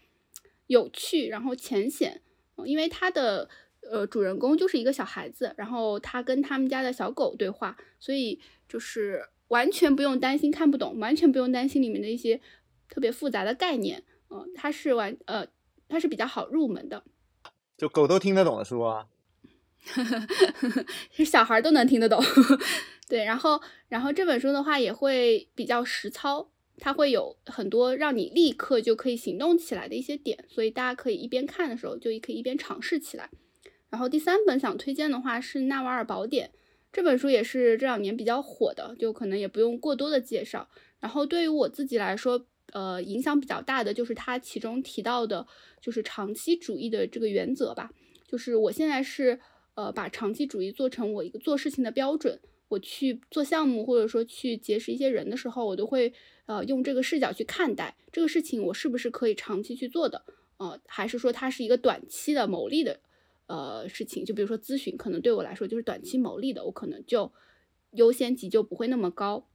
[0.68, 2.22] 有趣，然后浅显。
[2.56, 3.50] 嗯，因为它的
[3.90, 12.40] 呃主人公就是一个小孩子，然后他跟他们家的小狗对话，所以就是完全不用担心看不懂，完全不用担心里面的一些
[12.88, 14.04] 特别复杂的概念。
[14.30, 15.48] 嗯，它是完呃。
[15.92, 17.04] 它是比较好入门的，
[17.78, 19.08] 就狗都听得懂的书啊，
[21.12, 22.24] 是 小孩都能听得懂。
[23.10, 33.30] 对，然后，然后这本书的话也会比较实操，它会有很多让你立刻就可以行动起来的一些点，所以大家可以一边看的时候就可以一边尝试起来。
[33.90, 36.48] 然后第三本想推荐的话是《纳瓦尔宝典》，
[36.94, 40.70] 这本书也是这两年比较火的，就可能也不用过多的介绍。
[41.02, 45.46] 然后对于我自己来说，呃，影响比较大的就是它其中提到的，
[45.80, 47.92] 就是长期主义的这个原则吧。
[48.28, 49.40] 就是我现在是
[49.76, 52.40] 呃把长期主义做成我一个做事情的标准。
[52.70, 56.14] 我去做项目或者说去结识一些人的时候，我都会
[56.46, 60.24] 呃用这个视角去看待这个事情，我是不是可以长期去做的？
[60.56, 63.02] 呃，还是说它是一个短期的牟利的
[63.48, 64.24] 呃事情？
[64.24, 67.30] 就比如说咨询，可能对我来说就是短期牟利的，我可能就
[67.92, 69.50] 优先级就不会那么高。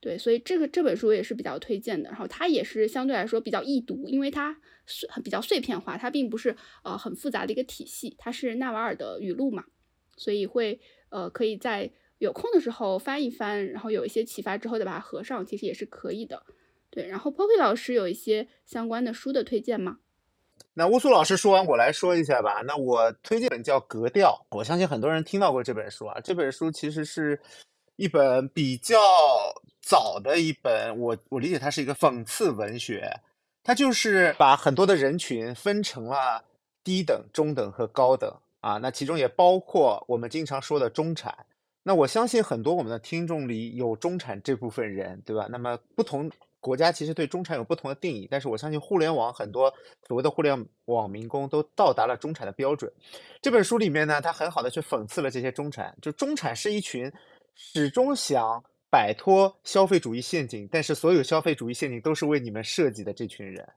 [0.00, 9.64] 对，所以这个这本书也是比较推荐的，然后它也是相对来说比较易读，因为它碎比较碎片化，它并不是呃很复杂的一个体系，它是纳瓦尔的语录嘛，
[10.16, 10.78] 所以会
[11.08, 16.42] 呃可以在有空的时候翻一翻，然后有一些启发之后再把它合上，其实也是可以的。
[16.90, 19.98] 对，然后 Poppy 老师有一些相关的书的推荐吗？
[20.72, 22.62] 那乌苏老师说完，我来说一下吧。
[22.66, 26.20] 那我推荐本叫《格调》，我相信很多人听到过这本书啊。
[26.20, 27.38] 这本书其实是
[27.96, 28.96] 一本比较。
[29.88, 33.20] 早的一本，我我理解它是一个讽刺文学，
[33.62, 36.42] 它就是把很多的人群分成了
[36.82, 38.28] 低等、中等和高等
[38.62, 41.46] 啊，那其中也包括我们经常说的中产。
[41.84, 45.46] 那我相信很多我们的听众里有中产这部分人，对吧？
[45.48, 46.28] 那么不同
[46.58, 49.72] 国家其实对中产有不同的定义，但是我相信互联网很多
[50.08, 52.92] 所谓的互联网民工都到达了中产的标准。
[53.40, 57.12] 这本书里面呢，他很好的去讽刺了这些中产，就中产是一群
[57.56, 63.68] 始终想摆脱消费主义陷阱，但是所有消费主义陷阱都是为你们设计的这群人。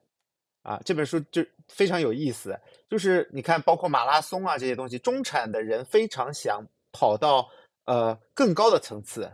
[0.61, 2.59] 啊，这本书就非常有意思，
[2.89, 6.61] 就是你看，包括马拉松啊这些东西，中产的人非常想
[6.91, 7.49] 跑到
[7.85, 9.31] 呃更高的层次。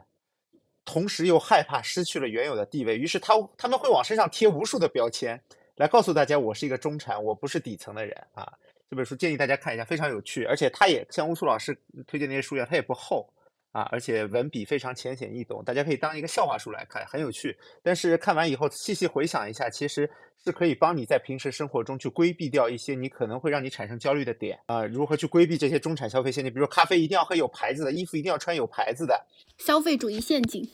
[0.86, 5.41] 同时又害怕失去了原有的地位，于是他他们会往身上贴无数的标签，
[5.78, 8.54] 来告诉大家我是一个中产，我不是底层的人啊。
[8.88, 11.76] 这本书建议大家看一下，非常有趣，而且它也像乌苏老师
[12.06, 13.28] 推荐那些书一样，它也不厚
[13.76, 17.57] 啊，而且文笔非常浅显易懂，大家可以当一个笑话书来看，很有趣。
[17.84, 20.09] 但是看完以后细细回想一下，其实
[20.45, 24.86] 是可以帮你在平时生活中去规避掉一些你可能会让你产生焦虑的点啊。
[24.86, 26.53] 如何去规避这些中产消费陷阱？
[26.53, 29.26] 比如说咖啡一定要喝有牌子的，衣服一定要穿有牌子的。
[29.57, 30.65] 消费主义陷阱，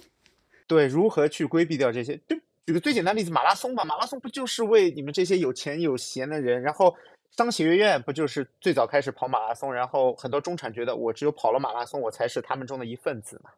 [0.68, 2.16] 对，如何去规避掉这些？
[2.28, 2.36] 就
[2.68, 6.62] 举个最简单的例子，马拉松吧，马拉松不就是为你们这些有钱有闲的人？
[6.62, 6.96] 然后
[7.36, 9.74] 商学院不就是最早开始跑马拉松？
[9.74, 13.50] 然后很多中产觉得，我只有跑了马拉松，我才是他们中的一份子嘛。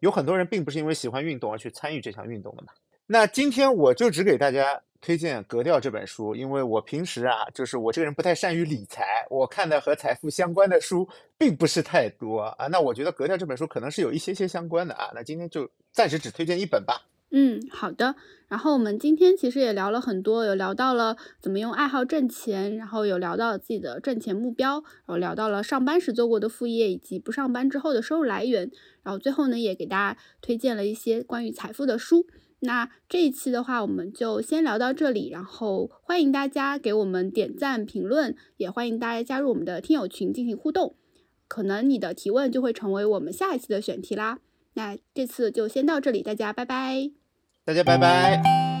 [0.00, 2.68] 有很多人并不是因为喜欢运动而去参与这项运动的嘛。
[3.06, 11.08] 那今天我就只给大家推荐《格调》这本书，因为我平时啊，就是我这个人不太善于理财，我看的和财富相关的书
[11.38, 12.66] 并不是太多啊。
[12.66, 15.10] 那我觉得《格调》这本书可能是有一些些相关的啊。
[15.14, 17.02] 那今天就暂时只推荐一本吧。
[17.30, 18.14] 嗯，好的。
[18.46, 28.70] 然后我们今天其实也聊了很多，有聊到了怎么用爱好挣钱，然后有聊到自己的挣钱目标，然后聊到了上班时做过的副业以及不上班之后的收入来源，
[29.02, 32.26] 然后最后呢也给大家推荐了一些关于财富的书。
[32.60, 40.94] 那这一期的话，我们就先聊到这里，然后欢迎大家给我们点赞、评论，也欢迎大家加入我们的听友群进行互动，
[41.48, 44.38] 可能你的提问就会成为我们下一期的选题啦。
[44.74, 47.10] 那这次就先到这里，大家拜拜。
[47.64, 48.73] 大家拜拜。